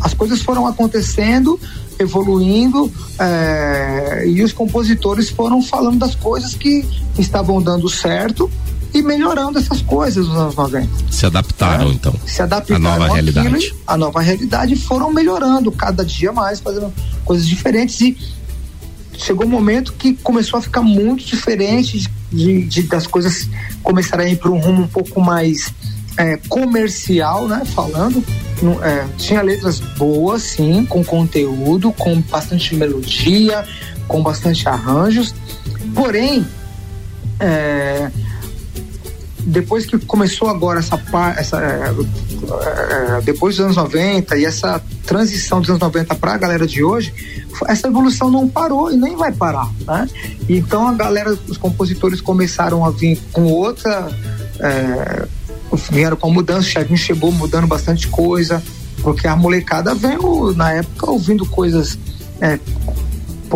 [0.00, 1.58] As coisas foram acontecendo,
[1.98, 6.84] evoluindo, é, e os compositores foram falando das coisas que
[7.18, 8.50] estavam dando certo
[8.96, 10.88] e melhorando essas coisas nos anos 90.
[11.10, 12.14] Se adaptaram, é, então.
[12.26, 13.74] Se adaptaram à nova realidade.
[13.86, 16.92] A nova realidade foram melhorando cada dia mais, fazendo
[17.22, 18.16] coisas diferentes e
[19.18, 23.48] chegou um momento que começou a ficar muito diferente de, de das coisas
[23.82, 25.72] começarem a ir para um rumo um pouco mais
[26.16, 27.64] é, comercial, né?
[27.66, 28.24] Falando,
[28.82, 33.62] é, tinha letras boas, sim, com conteúdo, com bastante melodia,
[34.08, 35.34] com bastante arranjos.
[35.94, 36.46] Porém,
[37.38, 38.10] é,
[39.46, 41.00] depois que começou agora essa,
[41.36, 41.94] essa é,
[43.18, 46.82] é, depois dos anos 90 e essa transição dos anos 90 para a galera de
[46.82, 47.14] hoje,
[47.68, 50.08] essa evolução não parou e nem vai parar, né?
[50.48, 54.10] Então a galera, os compositores começaram a vir com outra
[54.58, 55.26] é,
[55.90, 58.62] vieram com a mudança, o Chavinho chegou mudando bastante coisa,
[59.02, 61.98] porque a molecada veio na época ouvindo coisas
[62.40, 62.58] é,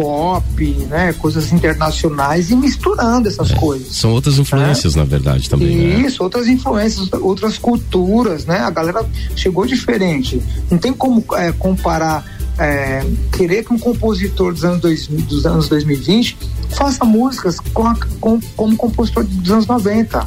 [0.01, 3.95] pop, né, coisas internacionais e misturando essas é, coisas.
[3.95, 5.03] São outras influências, né?
[5.03, 5.77] na verdade, também.
[5.77, 6.07] Né?
[6.07, 6.25] Isso, né?
[6.25, 8.61] outras influências, outras culturas, né?
[8.61, 9.07] A galera
[9.37, 10.43] chegou diferente.
[10.71, 12.25] Não tem como é, comparar,
[12.59, 13.05] é,
[13.37, 16.39] querer que um compositor dos anos, dois, dos anos 2020
[16.71, 20.27] faça músicas com a, com, como compositor dos anos 90,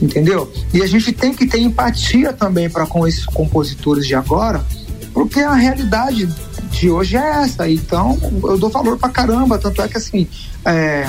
[0.00, 0.52] entendeu?
[0.74, 4.64] E a gente tem que ter empatia também para com esses compositores de agora,
[5.14, 6.28] porque a realidade
[6.72, 7.70] de hoje é essa.
[7.70, 9.58] Então, eu dou valor pra caramba.
[9.58, 10.26] Tanto é que, assim,
[10.64, 11.08] é,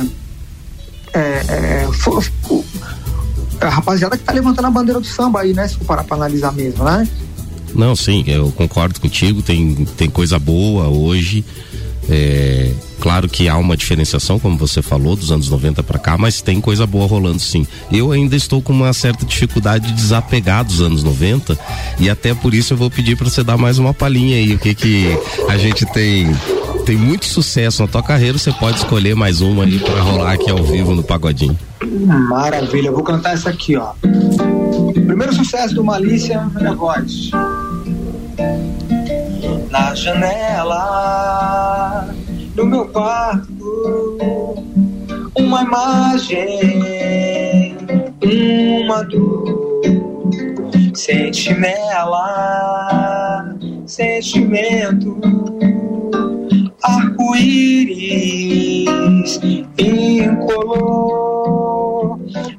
[1.13, 2.63] é, é, for, for,
[3.61, 5.67] a rapaziada que tá levantando a bandeira do samba aí, né?
[5.67, 7.07] Se for parar pra analisar mesmo, né?
[7.73, 9.41] Não, sim, eu concordo contigo.
[9.41, 11.43] Tem, tem coisa boa hoje.
[12.09, 16.41] É, claro que há uma diferenciação, como você falou, dos anos 90 para cá, mas
[16.41, 17.65] tem coisa boa rolando sim.
[17.91, 21.57] Eu ainda estou com uma certa dificuldade de desapegar dos anos 90
[21.99, 24.59] e até por isso eu vou pedir para você dar mais uma palhinha aí, o
[24.59, 25.17] que que
[25.47, 26.33] a gente tem
[26.85, 30.51] tem muito sucesso na tua carreira, você pode escolher mais uma aí para rolar aqui
[30.51, 31.57] ao vivo no Pagodinho.
[32.29, 33.93] Maravilha, eu vou cantar essa aqui, ó.
[34.93, 37.31] Primeiro sucesso do Malícia, minha voz
[39.73, 41.82] na janela
[42.55, 43.45] do meu quarto.
[45.35, 47.75] Uma imagem,
[48.85, 49.83] uma dor,
[50.93, 52.23] sentinela,
[53.85, 55.19] sentimento,
[56.83, 58.13] arco-íris
[59.77, 61.37] incolor,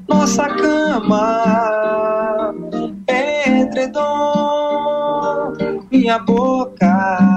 [0.09, 2.53] nossa cama,
[3.09, 4.05] edredom,
[5.91, 7.34] minha boca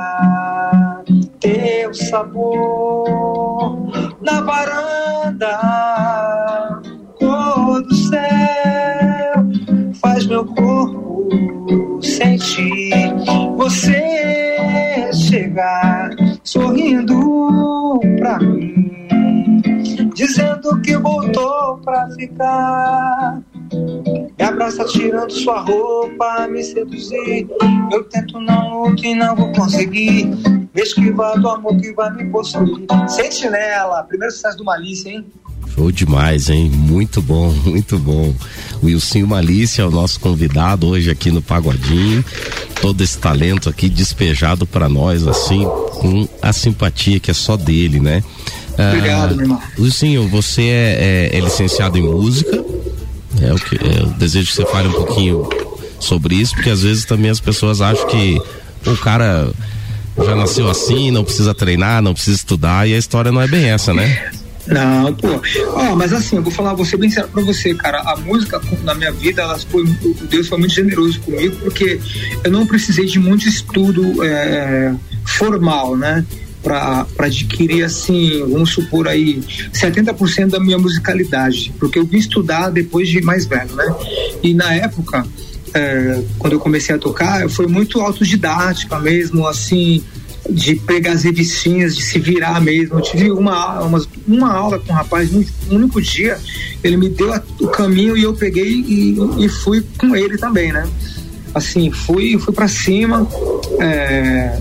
[1.98, 3.90] sabor
[4.22, 5.60] na varanda,
[7.20, 9.46] cor do céu,
[10.02, 11.28] faz meu corpo
[12.02, 13.14] sentir
[13.56, 16.10] você chegar
[16.44, 18.98] sorrindo pra mim,
[20.14, 23.42] dizendo que voltou pra ficar.
[24.38, 27.48] Me abraça tirando sua roupa, me seduzir.
[27.92, 30.30] Eu tento não luto e não vou conseguir.
[30.76, 32.86] Esquivar do amor que vai me possuir.
[33.08, 35.26] Sentinela, primeiro sucesso do Malícia, hein?
[35.74, 36.70] Show demais, hein?
[36.70, 38.34] Muito bom, muito bom.
[38.82, 42.24] O Wilson Malícia é o nosso convidado hoje aqui no Pagodinho.
[42.82, 48.00] Todo esse talento aqui despejado para nós, assim, com a simpatia que é só dele,
[48.00, 48.24] né?
[48.74, 49.62] Obrigado, ah, meu irmão.
[49.80, 52.64] Wilson, você é, é, é licenciado em música,
[53.42, 55.50] é o que é, eu desejo que você fale um pouquinho
[56.00, 58.42] sobre isso, porque às vezes também as pessoas acham que
[58.86, 59.52] o cara
[60.18, 63.66] já nasceu assim, não precisa treinar, não precisa estudar, e a história não é bem
[63.66, 64.32] essa, né?
[64.68, 65.42] Não, pô.
[65.74, 68.00] Ó, mas assim, eu vou falar, vou ser bem sério pra você, cara.
[68.02, 69.86] A música na minha vida, ela foi,
[70.30, 72.00] Deus foi muito generoso comigo, porque
[72.44, 74.94] eu não precisei de muito estudo é,
[75.26, 76.26] formal, né?
[76.64, 83.08] Pra adquirir, assim, vamos supor aí, 70% da minha musicalidade, porque eu vim estudar depois
[83.08, 83.96] de mais velho, né?
[84.44, 85.26] E na época,
[85.74, 90.04] é, quando eu comecei a tocar, foi muito autodidática mesmo, assim,
[90.50, 92.96] de pegar as revistinhas, de se virar mesmo.
[92.96, 96.40] Eu tive uma, uma, uma aula com um rapaz, um único dia,
[96.84, 100.72] ele me deu a, o caminho e eu peguei e, e fui com ele também,
[100.72, 100.88] né?
[101.54, 103.28] Assim, fui, fui para cima.
[103.80, 104.60] É,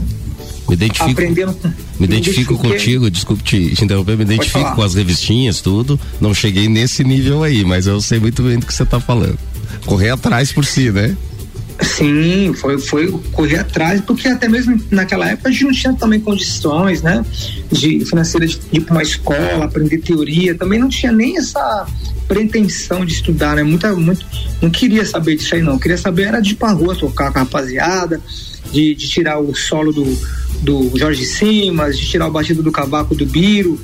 [0.70, 5.60] identifico, aprendendo com, me identifico contigo, desculpe te, te interromper, me identifico com as revistinhas,
[5.60, 5.98] tudo.
[6.20, 9.38] Não cheguei nesse nível aí, mas eu sei muito bem do que você tá falando.
[9.84, 11.16] Correr atrás por si, né?
[11.82, 16.20] Sim, foi, foi correr atrás, porque até mesmo naquela época a gente não tinha também
[16.20, 17.24] condições, né?
[17.70, 21.86] De financeira de ir para uma escola, aprender teoria, também não tinha nem essa
[22.26, 23.62] pretensão de estudar, né?
[23.62, 24.24] Muita, muito,
[24.60, 25.78] não queria saber disso aí, não.
[25.78, 28.20] Queria saber era de ir pra rua tocar com a rapaziada,
[28.72, 30.18] de, de tirar o solo do,
[30.62, 33.78] do Jorge Simas, de tirar o batido do cavaco do Biro,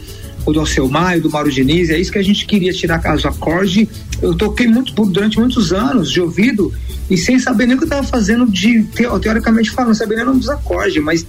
[0.44, 3.24] ou do Alceu Maio, do Mauro Diniz, é isso que a gente queria tirar os
[3.24, 3.86] acordes.
[4.20, 6.72] Eu toquei muito durante muitos anos de ouvido
[7.08, 8.82] e sem saber nem o que eu estava fazendo de
[9.20, 11.26] teoricamente falando, sabia nem o nome dos acordes, mas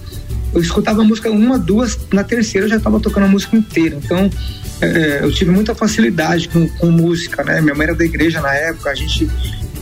[0.52, 3.98] eu escutava a música uma, duas, na terceira eu já estava tocando a música inteira.
[4.02, 4.30] Então
[4.80, 7.60] é, eu tive muita facilidade com, com, música, né?
[7.60, 9.28] Minha mãe era da igreja na época, a gente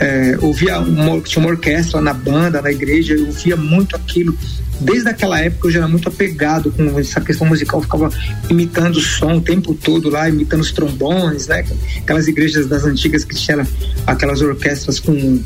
[0.02, 4.36] é, ouvia uma, tinha uma orquestra na banda, na igreja, eu ouvia muito aquilo.
[4.80, 8.10] Desde aquela época eu já era muito apegado com essa questão musical, eu ficava
[8.50, 11.64] imitando o som o tempo todo lá, imitando os trombones, né?
[11.98, 13.64] Aquelas igrejas das antigas que tinham
[14.04, 15.40] aquelas orquestras com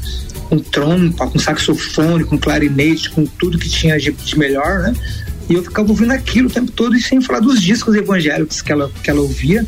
[0.49, 4.95] com trompa, com saxofone, com clarinete, com tudo que tinha de, de melhor, né?
[5.51, 8.71] E eu ficava ouvindo aquilo o tempo todo e sem falar dos discos evangélicos que
[8.71, 9.67] ela, que ela ouvia.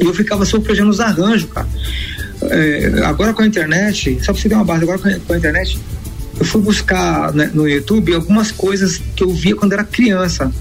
[0.00, 1.68] E eu ficava solfejando os arranjos, cara.
[2.42, 5.78] É, agora com a internet, só pra você ter uma base, agora com a, internet,
[6.38, 10.52] eu fui buscar né, no YouTube algumas coisas que eu via quando era criança.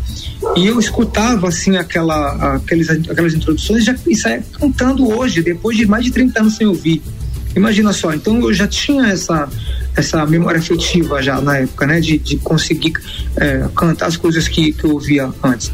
[0.56, 5.86] E eu escutava, assim, aquela, aqueles, aquelas introduções já, e saía cantando hoje, depois de
[5.86, 7.02] mais de 30 anos sem ouvir.
[7.56, 9.50] Imagina só, então eu já tinha essa
[9.96, 12.94] essa memória afetiva já na época, né, de, de conseguir
[13.36, 15.72] é, cantar as coisas que, que eu ouvia antes.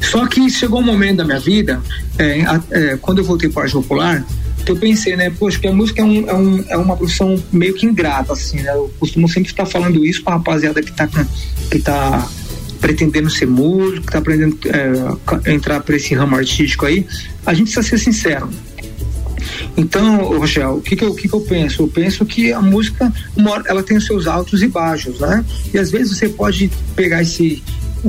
[0.00, 1.80] Só que chegou um momento da minha vida,
[2.18, 4.24] é, é, quando eu voltei para arte popular,
[4.64, 7.40] que eu pensei, né, poxa, que a música é, um, é, um, é uma profissão
[7.52, 10.90] meio que ingrata, assim, né, eu costumo sempre estar falando isso para a rapaziada que
[10.90, 11.08] está
[11.70, 12.28] que tá
[12.80, 17.06] pretendendo ser músico, que está aprendendo é, entrar para esse ramo artístico aí,
[17.46, 18.48] a gente precisa ser sincero,
[19.76, 21.82] então, Rogel, o que que, eu, o que que eu penso?
[21.82, 23.12] Eu penso que a música,
[23.66, 25.44] ela tem os seus altos e baixos, né?
[25.72, 27.62] E às vezes você pode pegar esse,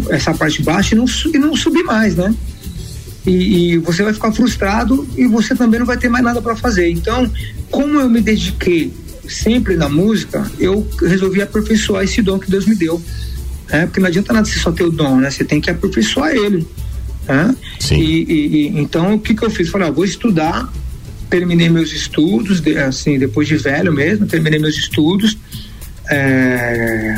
[0.09, 2.33] essa parte baixa e não, e não subir mais, né?
[3.25, 6.55] E, e, você vai ficar frustrado e você também não vai ter mais nada para
[6.55, 6.89] fazer.
[6.89, 7.29] Então,
[7.71, 8.93] como eu me dediquei
[9.27, 13.01] sempre na música, eu resolvi aperfeiçoar esse dom que Deus me deu.
[13.69, 13.87] Né?
[13.87, 15.31] Porque não adianta nada você só ter o dom, né?
[15.31, 16.67] Você tem que aperfeiçoar ele.
[17.27, 17.55] Né?
[17.79, 17.99] Sim.
[17.99, 19.69] E, e, e, então, o que, que eu fiz?
[19.69, 20.71] Falei, ah, vou estudar
[21.29, 25.37] terminei meus estudos, assim, depois de velho mesmo, terminei meus estudos.
[26.09, 27.15] É...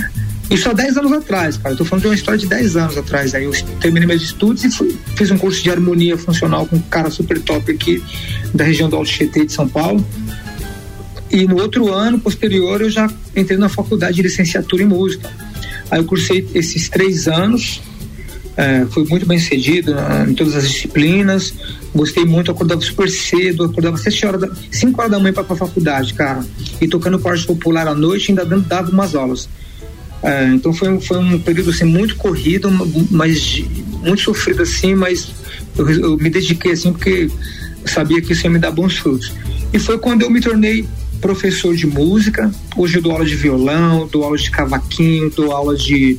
[0.50, 1.74] Isso há 10 anos atrás, cara.
[1.74, 3.36] Eu tô falando de uma história de 10 anos atrás.
[3.36, 6.82] Aí eu terminei meus estudos e fui, fiz um curso de harmonia funcional com um
[6.82, 8.02] cara super top aqui
[8.54, 10.06] da região do Alto Tietê de São Paulo.
[11.30, 15.30] E no outro ano, posterior, eu já entrei na faculdade de licenciatura em música.
[15.92, 17.82] Aí eu cursei esses três anos,
[18.56, 19.94] é, fui muito bem sucedido
[20.28, 21.54] em todas as disciplinas,
[21.98, 25.56] Gostei muito, acordava super cedo, acordava sete horas, da, 5 horas da manhã para a
[25.56, 26.46] faculdade, cara.
[26.80, 29.50] E tocando parte popular à noite, ainda dando, dava umas aulas.
[30.24, 32.70] É, então foi, foi um período assim muito corrido,
[33.12, 33.64] mas
[34.02, 35.32] muito sofrido assim, mas
[35.78, 37.30] eu, eu me dediquei assim porque
[37.86, 39.32] sabia que isso ia me dar bons frutos.
[39.72, 40.86] E foi quando eu me tornei
[41.22, 42.52] professor de música.
[42.76, 46.18] Hoje eu dou aula de violão, dou aula de cavaquinho, dou aula de,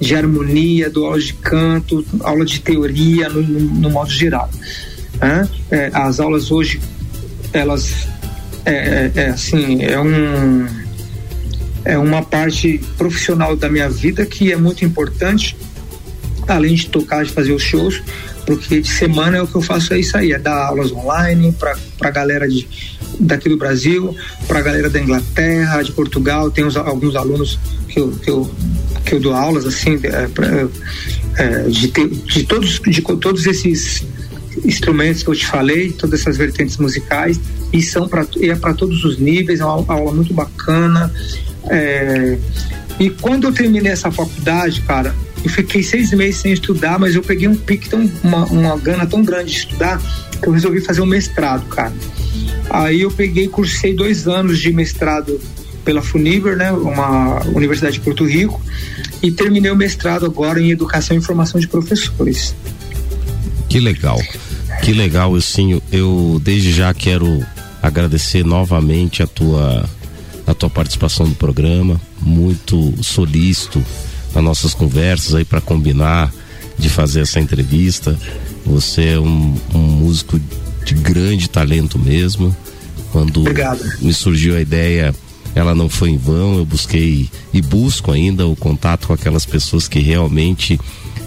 [0.00, 4.50] de harmonia, dou aula de canto, aula de teoria no, no, no modo geral.
[5.20, 5.48] Né?
[5.70, 6.80] É, as aulas hoje,
[7.52, 8.08] elas,
[8.64, 10.66] é, é, é, assim, é um
[11.88, 15.56] é uma parte profissional da minha vida que é muito importante,
[16.46, 18.02] além de tocar, de fazer os shows,
[18.44, 21.50] porque de semana é o que eu faço é isso aí, é dar aulas online
[21.58, 22.68] para a galera de,
[23.18, 24.14] daqui do Brasil,
[24.46, 27.58] para a galera da Inglaterra, de Portugal, tem uns, alguns alunos
[27.88, 28.50] que eu, que eu,
[29.06, 30.68] que eu dou aulas assim, é, pra,
[31.38, 34.04] é, de, de, todos, de todos esses
[34.62, 37.40] instrumentos que eu te falei, todas essas vertentes musicais,
[37.72, 41.10] e são para é para todos os níveis, é uma aula muito bacana.
[41.70, 42.38] É,
[42.98, 45.14] e quando eu terminei essa faculdade, cara,
[45.44, 49.06] Eu fiquei seis meses sem estudar, mas eu peguei um pique tão, uma, uma gana
[49.06, 50.00] tão grande de estudar
[50.40, 51.92] que eu resolvi fazer um mestrado, cara.
[52.70, 55.40] Aí eu peguei, cursei dois anos de mestrado
[55.84, 58.60] pela Funiver, né, uma universidade de Porto Rico,
[59.22, 62.54] e terminei o mestrado agora em Educação e Formação de Professores.
[63.68, 64.20] Que legal.
[64.82, 65.82] Que legal, Ilcinho.
[65.90, 67.44] Eu desde já quero
[67.82, 69.88] agradecer novamente a tua
[70.58, 73.82] tua participação no programa, muito solícito
[74.34, 76.32] nas nossas conversas aí para combinar
[76.78, 78.18] de fazer essa entrevista.
[78.66, 80.38] Você é um, um músico
[80.84, 82.54] de grande talento mesmo.
[83.12, 83.80] Quando Obrigado.
[84.00, 85.14] me surgiu a ideia,
[85.54, 86.58] ela não foi em vão.
[86.58, 90.78] Eu busquei e busco ainda o contato com aquelas pessoas que realmente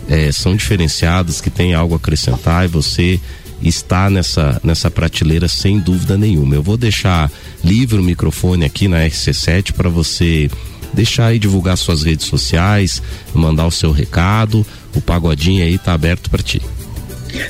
[0.07, 3.19] eh, são diferenciadas, que têm algo a acrescentar e você
[3.61, 6.55] está nessa, nessa prateleira sem dúvida nenhuma.
[6.55, 7.31] Eu vou deixar
[7.63, 10.49] livre o microfone aqui na RC7 para você
[10.93, 13.01] deixar e divulgar suas redes sociais,
[13.33, 14.65] mandar o seu recado.
[14.95, 16.61] O pagodinho aí tá aberto para ti.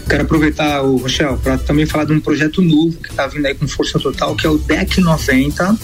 [0.07, 3.55] Quero aproveitar, o Rochel, para também falar de um projeto novo que está vindo aí
[3.55, 5.77] com força total, que é o DEC 90.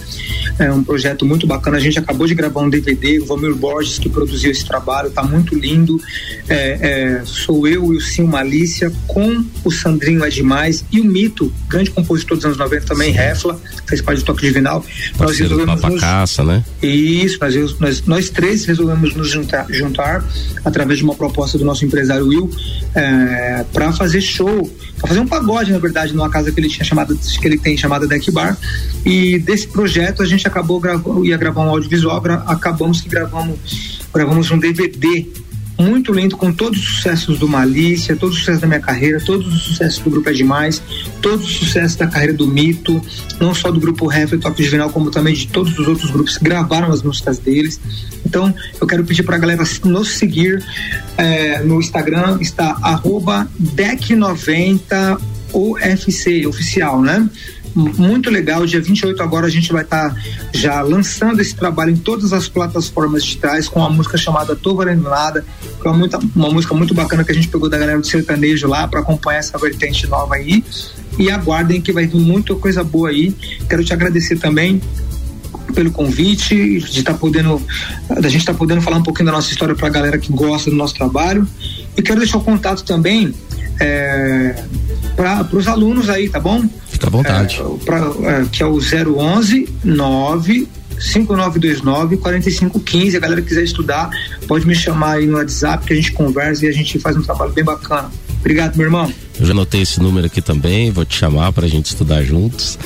[0.60, 1.78] É um projeto muito bacana.
[1.78, 5.24] A gente acabou de gravar um DVD, o Valmir Borges que produziu esse trabalho, tá
[5.24, 6.00] muito lindo.
[6.48, 11.06] É, é, sou eu e o Sim Malícia, com o Sandrinho é demais e o
[11.06, 14.84] Mito, grande compositor dos anos 90 também, Refla, fez parte do Toque Divinal.
[15.18, 16.64] Parceiro do Papacaça, né?
[16.82, 20.24] Isso, nós, nós, nós três resolvemos nos juntar, juntar
[20.64, 22.50] através de uma proposta do nosso empresário Will
[22.96, 26.84] é, para fazer show, para fazer um pagode, na verdade, numa casa que ele tinha
[26.84, 28.58] chamada, que ele tem chamada Deck Bar.
[29.06, 34.00] E desse projeto a gente acabou gravando, ia gravar um audiovisual, gra, acabamos que gravamos,
[34.14, 35.26] gravamos um DVD
[35.78, 39.48] muito lindo com todos os sucessos do Malícia, todos os sucessos da minha carreira, todos
[39.48, 40.82] os sucessos do grupo É Demais,
[41.22, 43.02] todos os sucessos da carreira do Mito,
[43.40, 46.44] não só do grupo Ref Top Juvenal, como também de todos os outros grupos que
[46.44, 47.80] gravaram as músicas deles.
[48.26, 50.64] Então, eu quero pedir pra galera nos seguir
[51.18, 55.20] eh, no Instagram, está arroba deck90
[55.54, 57.28] UFC, oficial, né?
[57.78, 58.66] Muito legal.
[58.66, 60.16] Dia 28 agora a gente vai estar tá
[60.54, 65.04] já lançando esse trabalho em todas as plataformas digitais com uma música chamada Tô Valendo
[65.04, 65.46] Nada,
[65.80, 68.08] que é uma, muita, uma música muito bacana que a gente pegou da galera do
[68.08, 70.64] sertanejo lá para acompanhar essa vertente nova aí.
[71.20, 73.36] E aguardem que vai vir muita coisa boa aí.
[73.70, 74.82] Quero te agradecer também
[75.74, 77.62] pelo convite, de estar tá podendo,
[78.10, 80.32] da gente estar tá podendo falar um pouquinho da nossa história para a galera que
[80.32, 81.48] gosta do nosso trabalho.
[81.96, 83.34] E quero deixar o contato também
[83.80, 84.64] é,
[85.16, 86.64] para os alunos aí, tá bom?
[86.98, 87.62] Fica à vontade.
[87.62, 90.68] É, pra, é, que é o 011 9
[91.00, 93.16] 5929 4515.
[93.16, 94.10] A galera que quiser estudar,
[94.48, 97.22] pode me chamar aí no WhatsApp que a gente conversa e a gente faz um
[97.22, 98.10] trabalho bem bacana.
[98.40, 99.14] Obrigado, meu irmão.
[99.40, 102.78] Eu já anotei esse número aqui também, vou te chamar pra gente estudar juntos.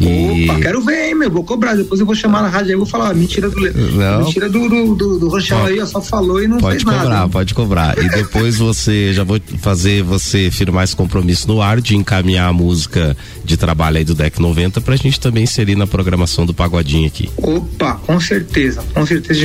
[0.00, 0.44] E...
[0.50, 1.30] Opa, quero ver, hein, meu.
[1.30, 1.74] Vou cobrar.
[1.76, 4.24] Depois eu vou chamar na rádio aí, vou falar, mentira do Não.
[4.24, 7.08] mentira do, do, do, do Rochelle aí, ó, só falou e não Pode fez cobrar,
[7.08, 7.28] nada.
[7.28, 7.98] pode cobrar.
[7.98, 12.52] E depois você, já vou fazer você firmar esse compromisso no ar de encaminhar a
[12.52, 17.06] música de trabalho aí do Deck 90 pra gente também inserir na programação do Pagodinho
[17.06, 17.28] aqui.
[17.36, 18.82] Opa, com certeza.
[18.94, 19.40] Com certeza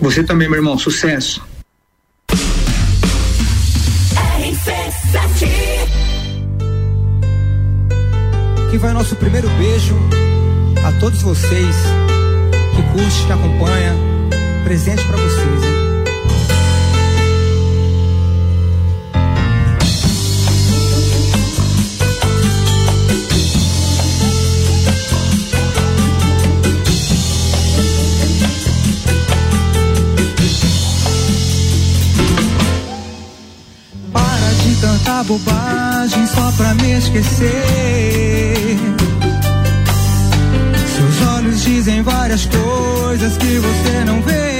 [0.00, 0.78] Você também, meu irmão.
[0.78, 1.42] Sucesso.
[8.66, 9.96] Aqui vai nosso primeiro beijo
[10.84, 11.76] a todos vocês
[12.76, 13.94] que curte, que acompanha.
[14.64, 15.67] Presente pra vocês,
[34.80, 38.78] tanta bobagem só pra me esquecer.
[40.96, 44.57] Seus olhos dizem várias coisas que você não vê.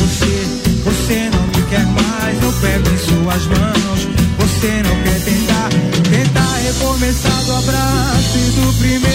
[0.00, 0.46] Você,
[0.84, 2.42] você não me quer mais.
[2.42, 4.08] Eu pego em suas mãos,
[4.38, 5.68] você não quer tentar.
[6.10, 9.09] Tentar recomeçar do abraço e do primeiro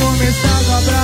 [0.00, 0.99] começado a abraçar.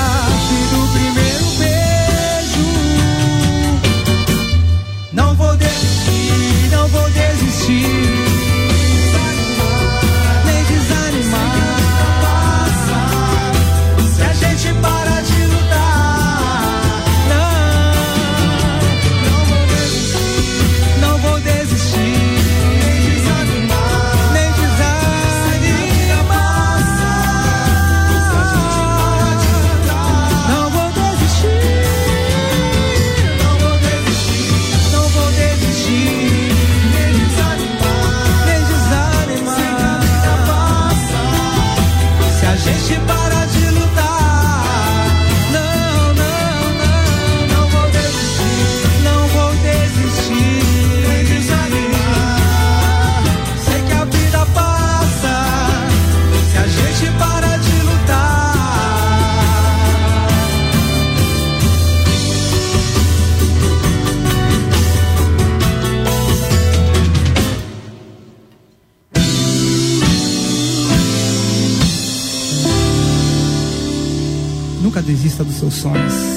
[75.71, 76.36] Seus sonhos.